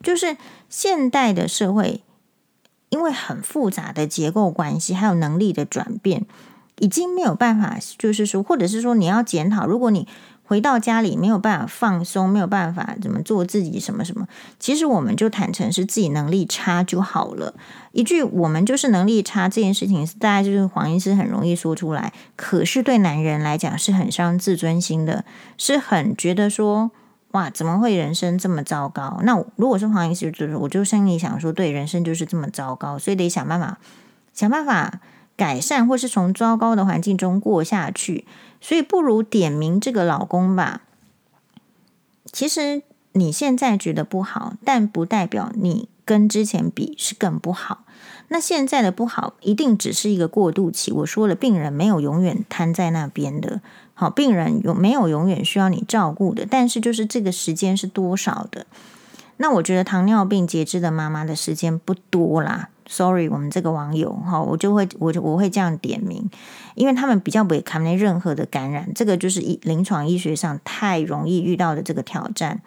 [0.00, 0.36] 就是
[0.68, 2.02] 现代的社会，
[2.90, 6.24] 因为很复杂的结构关系，还有能力的转变，
[6.78, 10.06] 已经没有办法，就是说，或者是说你要检讨，如果你。
[10.46, 14.28] 回到家里没有办法放松，没有办法怎么做自己什么什么，
[14.60, 17.54] 其实我们就坦诚是自己能力差就好了。
[17.92, 25.24] 一句“我们就是能力差”这件事情，大家就是黄医师很容易说出来，可是对男人来讲是很伤自尊心的，
[25.56, 26.90] 是很觉得说
[27.30, 29.20] 哇，怎么会人生这么糟糕？
[29.22, 33.78] 那如果是黄医师，就是我就心里想说，对，人生就是这么糟糕，所以得想办法，
[34.34, 35.00] 想办法
[35.36, 38.26] 改善，或是从糟糕的环境中过下去。
[38.60, 40.82] 所以不如点名这个老公吧。
[42.32, 42.82] 其实
[43.12, 47.84] 你现在觉得不好，但不代表你跟之前比是更不好。
[48.28, 50.90] 那现在的不好一定只是一个过渡期。
[50.90, 53.60] 我说了，病人没有永远瘫在那边的。
[53.92, 56.46] 好，病人有没有永远需要你照顾的？
[56.48, 58.66] 但是就是这个时间是多少的？
[59.36, 62.70] 那我觉得糖尿病截肢的妈妈的时间不多啦。
[62.86, 66.30] Sorry，我们这个网友哈，我就会我就我会这样点名，
[66.74, 72.60] 因为他们比较不会看见任何的感染，这个就是医临床医学上太容易遇到的这个挑战。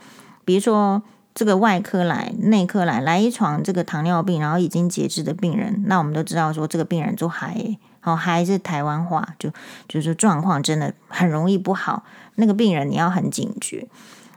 [0.43, 1.03] 比如说
[1.35, 9.51] 这个外科来、内科来来一床这个糖尿病，然后已经截肢的病人，那我们都知道说这个病人就还好，还是台湾话，就
[9.87, 12.03] 就是状况真的很容易不好。
[12.35, 13.87] 那个病人你要很警觉。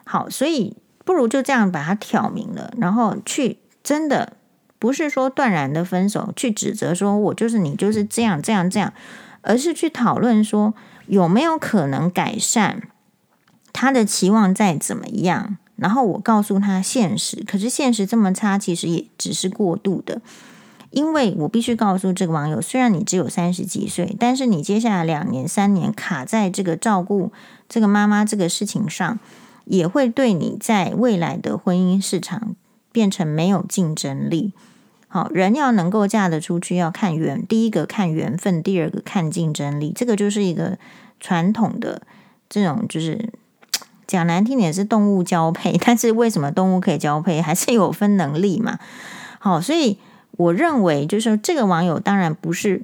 [0.04, 0.76] 好，所以
[1.06, 4.34] 不如就这样把它挑明了，然后去真的。
[4.80, 8.92] 不是说断然的分手，去指责说我就是你就是这样这样这样，
[9.42, 10.74] 而是去讨论说
[11.06, 12.88] 有没有可能改善
[13.72, 20.20] 他的期望再怎么样，然后我告诉他现实，可是现实这么差，其实也只是过度的，
[20.90, 27.30] 因为我必须告诉这个网友，虽然你只有三十几岁，但是你接下来两年三年卡在这个照顾
[27.68, 29.20] 这个妈妈这个事情上，
[29.66, 32.56] 也会对你在未来的婚姻市场
[32.90, 34.52] 变成没有竞争力。
[35.12, 37.44] 好，人要能够嫁得出去，要看缘。
[37.44, 39.92] 第一个看缘分，第二个看竞争力。
[39.92, 40.78] 这个就是一个
[41.18, 42.02] 传统的
[42.48, 43.28] 这种，就是
[44.06, 45.76] 讲难听点是动物交配。
[45.84, 48.78] 但是为什么动物可以交配，还是有分能力嘛？
[49.40, 49.98] 好，所以
[50.36, 52.82] 我认为，就是这个网友当然不是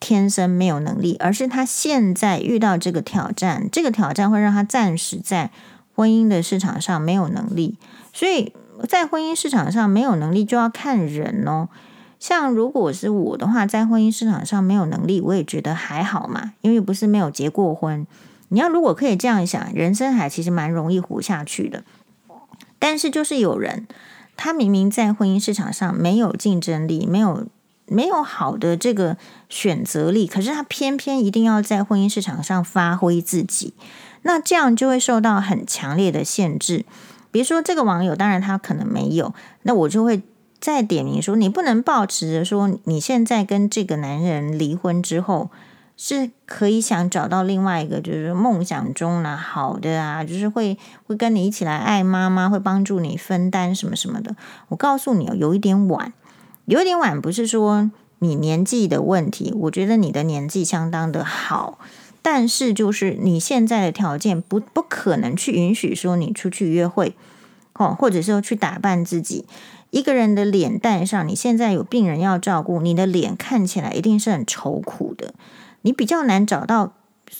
[0.00, 5.52] 天生没有能力，而是他现在遇到这个挑战，这个挑战会让他暂时在
[5.94, 7.76] 婚姻的市场上没有能力。
[8.12, 8.52] 所以。
[8.86, 11.68] 在婚姻市场上没有能力，就要看人哦。
[12.20, 18.06] 像如果是我的话，在婚姻市场上没有能力，我也觉得还好嘛，因为不是没有结过婚。
[18.48, 21.84] 你要如果可以这样想，人生还其实蛮容易活下去的。
[22.78, 23.86] 但是就是有人，
[24.36, 27.46] 他明明在婚姻市场上没有竞争力，没有
[27.86, 29.16] 没有好的这个
[29.48, 33.74] 选择力，可是他偏偏一定要在婚姻市场上发挥自己，
[34.22, 36.84] 那这样就会受到很强烈的限制。
[37.30, 40.22] 比如说这个网友，当然他可能没有，那我就会。
[40.60, 45.50] 再点名说，你不能抱持着说，你现在跟这个男人离婚之后，
[45.96, 50.76] 是可以想找到另外一个，就是梦想中呢好的啊，就是会
[51.06, 54.34] 会跟你一起来爱妈妈，会帮助你分担什么什么的。
[54.70, 56.12] 我告诉你哦，有一点晚，
[56.64, 61.78] 有一点晚，不是说你年纪的问题，我觉得你的年纪相当的好，
[62.30, 67.16] 但是就是你现在的条件不不可能去允许说你出去约会，
[67.72, 69.46] 哦，或者说去打扮自己。
[69.88, 75.32] 一个人的脸蛋上，你现在有病人要照顾，你的脸看起来一定是很愁苦的。
[75.80, 76.92] 你比较难找到，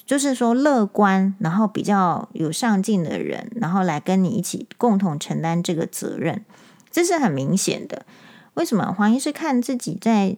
[0.06, 6.42] 就是说乐观，然后比较有上进的人，然后来跟你一起共同承担这个责任，
[6.90, 8.06] 这是很明显的。
[8.54, 8.90] 为什么？
[8.96, 10.34] 黄医师看自己在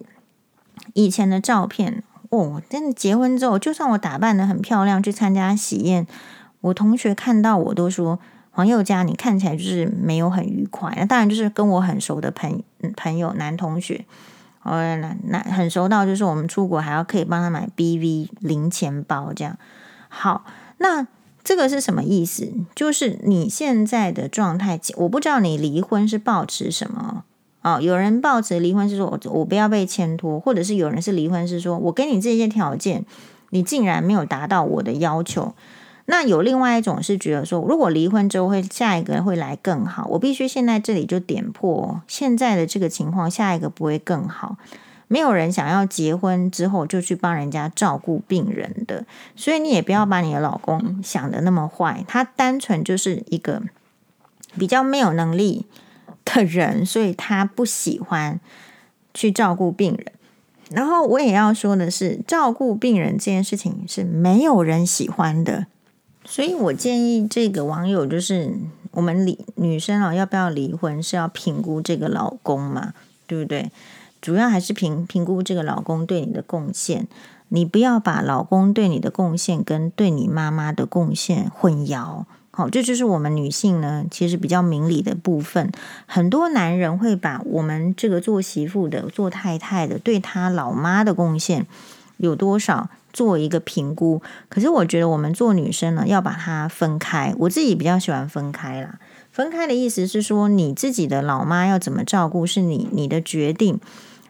[0.91, 6.05] 以前的照片，哦，真的结婚之后，就算我打扮得很漂亮去参加喜宴，
[6.59, 8.19] 我同学看到我都说。
[8.53, 10.93] 黄宥嘉，你看起来就是没有很愉快。
[10.97, 12.61] 那当然就是跟我很熟的朋
[12.97, 14.03] 朋友男同学，
[14.63, 19.57] 哦，那那很熟到就是我们出国还要可以帮他买 BV 零钱包这样。
[20.09, 20.43] 好，
[20.79, 21.07] 那
[21.41, 22.51] 这个是什么意思？
[22.75, 27.23] 就是你现在的状态，我不知道你离婚是抱持什么
[27.61, 27.79] 哦。
[27.81, 33.05] 有人抱持离婚是说我我不要被牵拖，或者是有人是离婚是说我给你这些条件，
[33.49, 35.53] 你竟然没有达到我的要求。
[36.05, 44.57] 那有另外一种是觉得说，如果离婚之后会下一个会来更好，我必须现在这里就点破现在的这个情况，下一个不会更好。
[45.07, 49.05] 没有人想要结婚之后就去帮人家照顾病人的，
[49.35, 53.61] 所以你也不要把你的老公想得那么坏，他单纯就是一个
[54.57, 55.65] 比较没有能力
[56.33, 58.39] 的人，所以他不喜欢
[59.13, 60.05] 去照顾病人。
[60.69, 65.67] 然后我也要说的是，照顾病人这件事情是没有人喜欢的。
[66.23, 68.53] 所以我建议这个网友就是，
[68.91, 72.93] 我们离女生啊，要不要离婚是要评估这个老公嘛，
[73.27, 73.71] 对不对？
[74.21, 77.07] 主要还是评评估这个老公对你的贡献，
[77.49, 82.25] 你不要把老公对你的贡献跟对你妈妈的贡献混淆。
[82.51, 85.71] 好，这就是我们女性呢，其实比较明理的部分。
[86.05, 91.65] 很多男人会把我们这个做媳妇的、做太太的，对他老妈的贡献
[92.17, 92.89] 有多少？
[93.13, 97.35] 做一个评估，可是我觉得我们做女生呢，要把它分开。
[97.39, 98.99] 我自己比较喜欢分开啦。
[99.33, 103.81] 分开的意思是说，你自己的老妈要怎么照顾是你你的决定。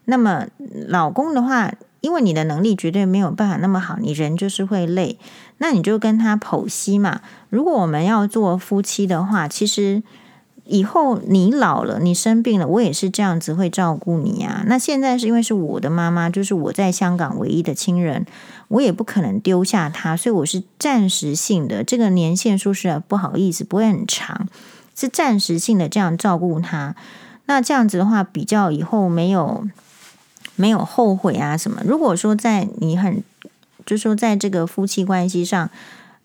[0.06, 0.48] 那么
[0.88, 1.72] 老公的话，
[2.02, 5.18] 因为你的能力绝对没有办法那么好，你人就是会累，
[5.60, 7.22] 那你就跟他剖析嘛。
[7.50, 10.04] 如果我们要做夫妻的话，其实。
[10.64, 14.64] 以后你老了，你生病了，我也是这样子会照顾你啊。
[14.68, 18.26] 那现在是因为是我的妈妈，就是我在香港唯一的亲人，
[18.70, 21.84] 我也不可能丢下她，所以我是暂时性的。
[21.84, 24.48] 这个年限说实在不好意思，不会很长，
[24.96, 26.96] 是暂时性的这样照顾她。
[27.48, 29.68] 那这样子的话，比较以后没有
[30.62, 31.82] 没有后悔啊什么。
[31.84, 33.24] 如果说在你很，
[33.84, 35.70] 就说在这个夫妻关系上。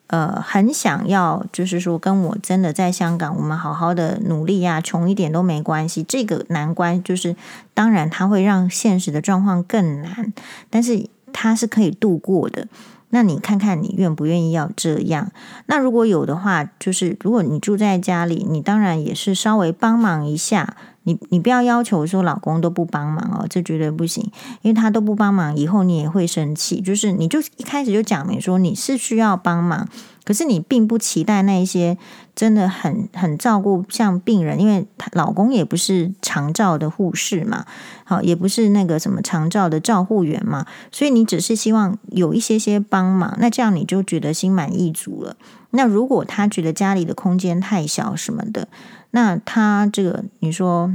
[0.09, 6.05] 呃，很想要，就是说，跟我真的在香港，我们好好的努力呀，穷一点都没关系。
[6.05, 7.35] 这个难关就是，
[7.75, 10.33] 当然它会让现实的状况更难，
[10.71, 12.69] 但是它是可以度过的。
[13.11, 15.33] 那你看看，你愿不愿意要这样？
[15.67, 20.77] 那如果有的话，就是如果你住在家里，你当然也是稍微帮忙一下。
[21.07, 24.29] 你你不要要求说老公都不帮忙哦，这绝对不行，
[24.63, 26.81] 因为他都不帮忙，以后你也会生气。
[26.81, 29.89] 就是你就一开始就讲明说你是需要帮忙，
[30.25, 31.97] 可是你并不期待那一些
[32.35, 37.65] 真的很很照顾像病人，因为老公也不是长照的护士嘛，
[38.03, 45.37] 好，也不是那个什么长照的照护员嘛，所以你只是希望有一些些帮忙，那这样你就觉得心满意足了。
[45.71, 48.69] 那如果他觉得家里的空间太小什么的，
[49.17, 50.95] 那他这个，你说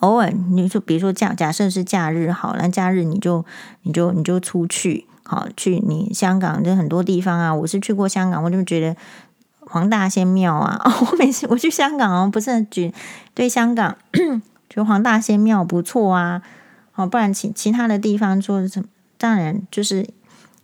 [0.00, 3.44] 偶尔，你说比如说假假设是假日好，那假日你就
[3.82, 7.54] 你就你就出去，好去你香港的很多地方啊。
[7.54, 8.96] 我是去过香港，我就觉得
[9.60, 12.92] 黄大仙庙啊，哦， 我每次我去香港哦，不是觉
[13.32, 13.96] 对香港
[14.68, 16.42] 觉得黄大仙庙不错啊，
[16.90, 20.08] 好，不然其其他的地方做什么，当然就是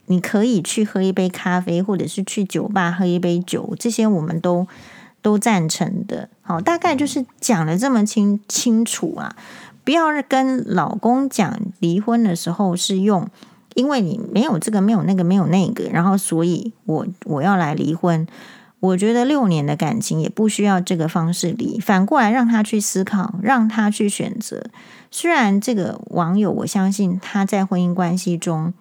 [0.06, 4.66] 你可以去喝一杯咖啡，或者是去酒吧喝一杯酒，这些我们都。
[5.26, 6.28] 都赞成的。
[6.40, 9.34] 好，大概就是讲得这么清清楚啊，
[9.82, 13.28] 不要跟老公讲离婚的时候是用，
[13.74, 18.24] 因为你没有这个，没有那个，没有那个，然后所以我我要来离婚。
[18.78, 24.62] 我觉得六年的感情也不需要这个方式离，反过来让他去思考，让他去选择。
[25.10, 28.72] 虽然这个网友，我相信他在婚姻关系中，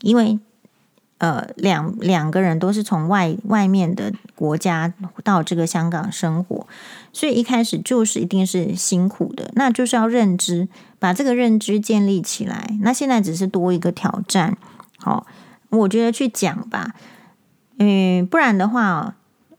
[0.00, 0.38] 因为
[1.20, 4.92] 呃两两个人都是从外外面的国家
[5.22, 6.66] 到这个香港生活，
[7.12, 10.66] 所以一开始就是一定是辛苦的，那就是要认知，
[10.98, 12.74] 把这个认知建立起来。
[12.80, 14.56] 那现在只是多一个挑战，
[14.96, 15.26] 好，
[15.68, 16.94] 我觉得去讲吧。
[17.78, 19.14] 嗯，不然的话，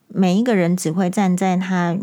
[0.08, 1.96] 每一个人只会站在他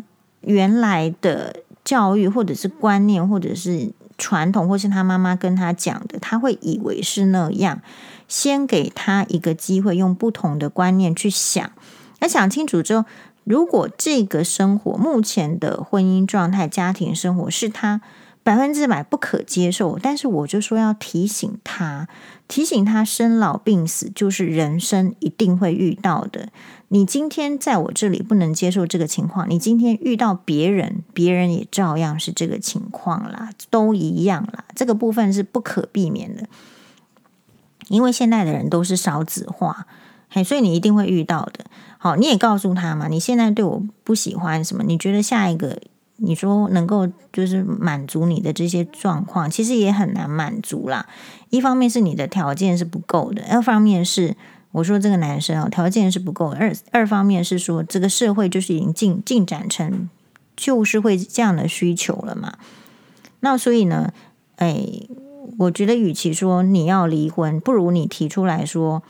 [0.42, 7.80] 原来的教育，或者是观念，或者是传统，或是他妈妈跟他讲的，他会以为是那样。
[8.28, 11.72] 先给他一个机会，用不同的观念去想。
[12.20, 13.04] 那想清楚之后，
[13.42, 18.00] 如果这个生活目前的婚姻状态、家庭生活是他。
[18.44, 22.08] 百分之百不可接受，但是我就说要提醒他，
[22.46, 26.48] 提醒他生老病死就是人生一定会遇到的。
[26.88, 34.64] 你今天在我这里不能接受这个情况，你今天遇到别人，别人也照样是这个情况啦，都一样啦。
[34.74, 36.48] 这个部分是不可避免的，
[37.88, 39.86] 因为现在的人都是少子化，
[40.28, 41.64] 嘿，所以你一定会遇到的。
[41.98, 44.84] 好，你也告诉他嘛，你现在对我不喜欢什么？
[44.84, 45.80] 你觉得下一个？
[46.20, 51.06] 你说能够就是满足你的这些状况，其实也很难满足啦。
[51.50, 54.36] 一方面是你的条件是不够的，二方面是
[54.72, 56.48] 我说这个男生啊，条件是不够。
[56.48, 60.10] 二二方面是说这个社会就是已经进进展成
[60.56, 62.58] 就是会这样的需求了嘛。
[63.38, 64.12] 那所以呢，
[64.56, 64.84] 哎，
[65.58, 69.02] 我觉得与其说你要离婚，不如你提出来说，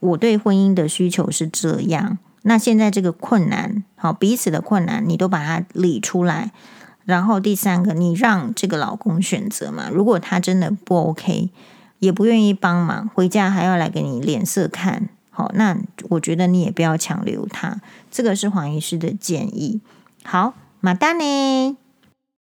[0.00, 2.18] 我对婚姻的需求是这样。
[2.42, 6.50] 那现在这个困难，好，彼此的困难，你都把它理出来。
[7.04, 9.88] 然后第三个，你让这个老公选择嘛。
[9.88, 11.50] 如果他真的不 OK，
[12.00, 15.78] 也不愿意帮忙，回家还要来给你脸色看，好，那
[16.10, 17.80] 我觉得你也不要强留他。
[18.10, 19.80] 这个是黄医师的建议。
[20.24, 21.76] 好，马丹呢？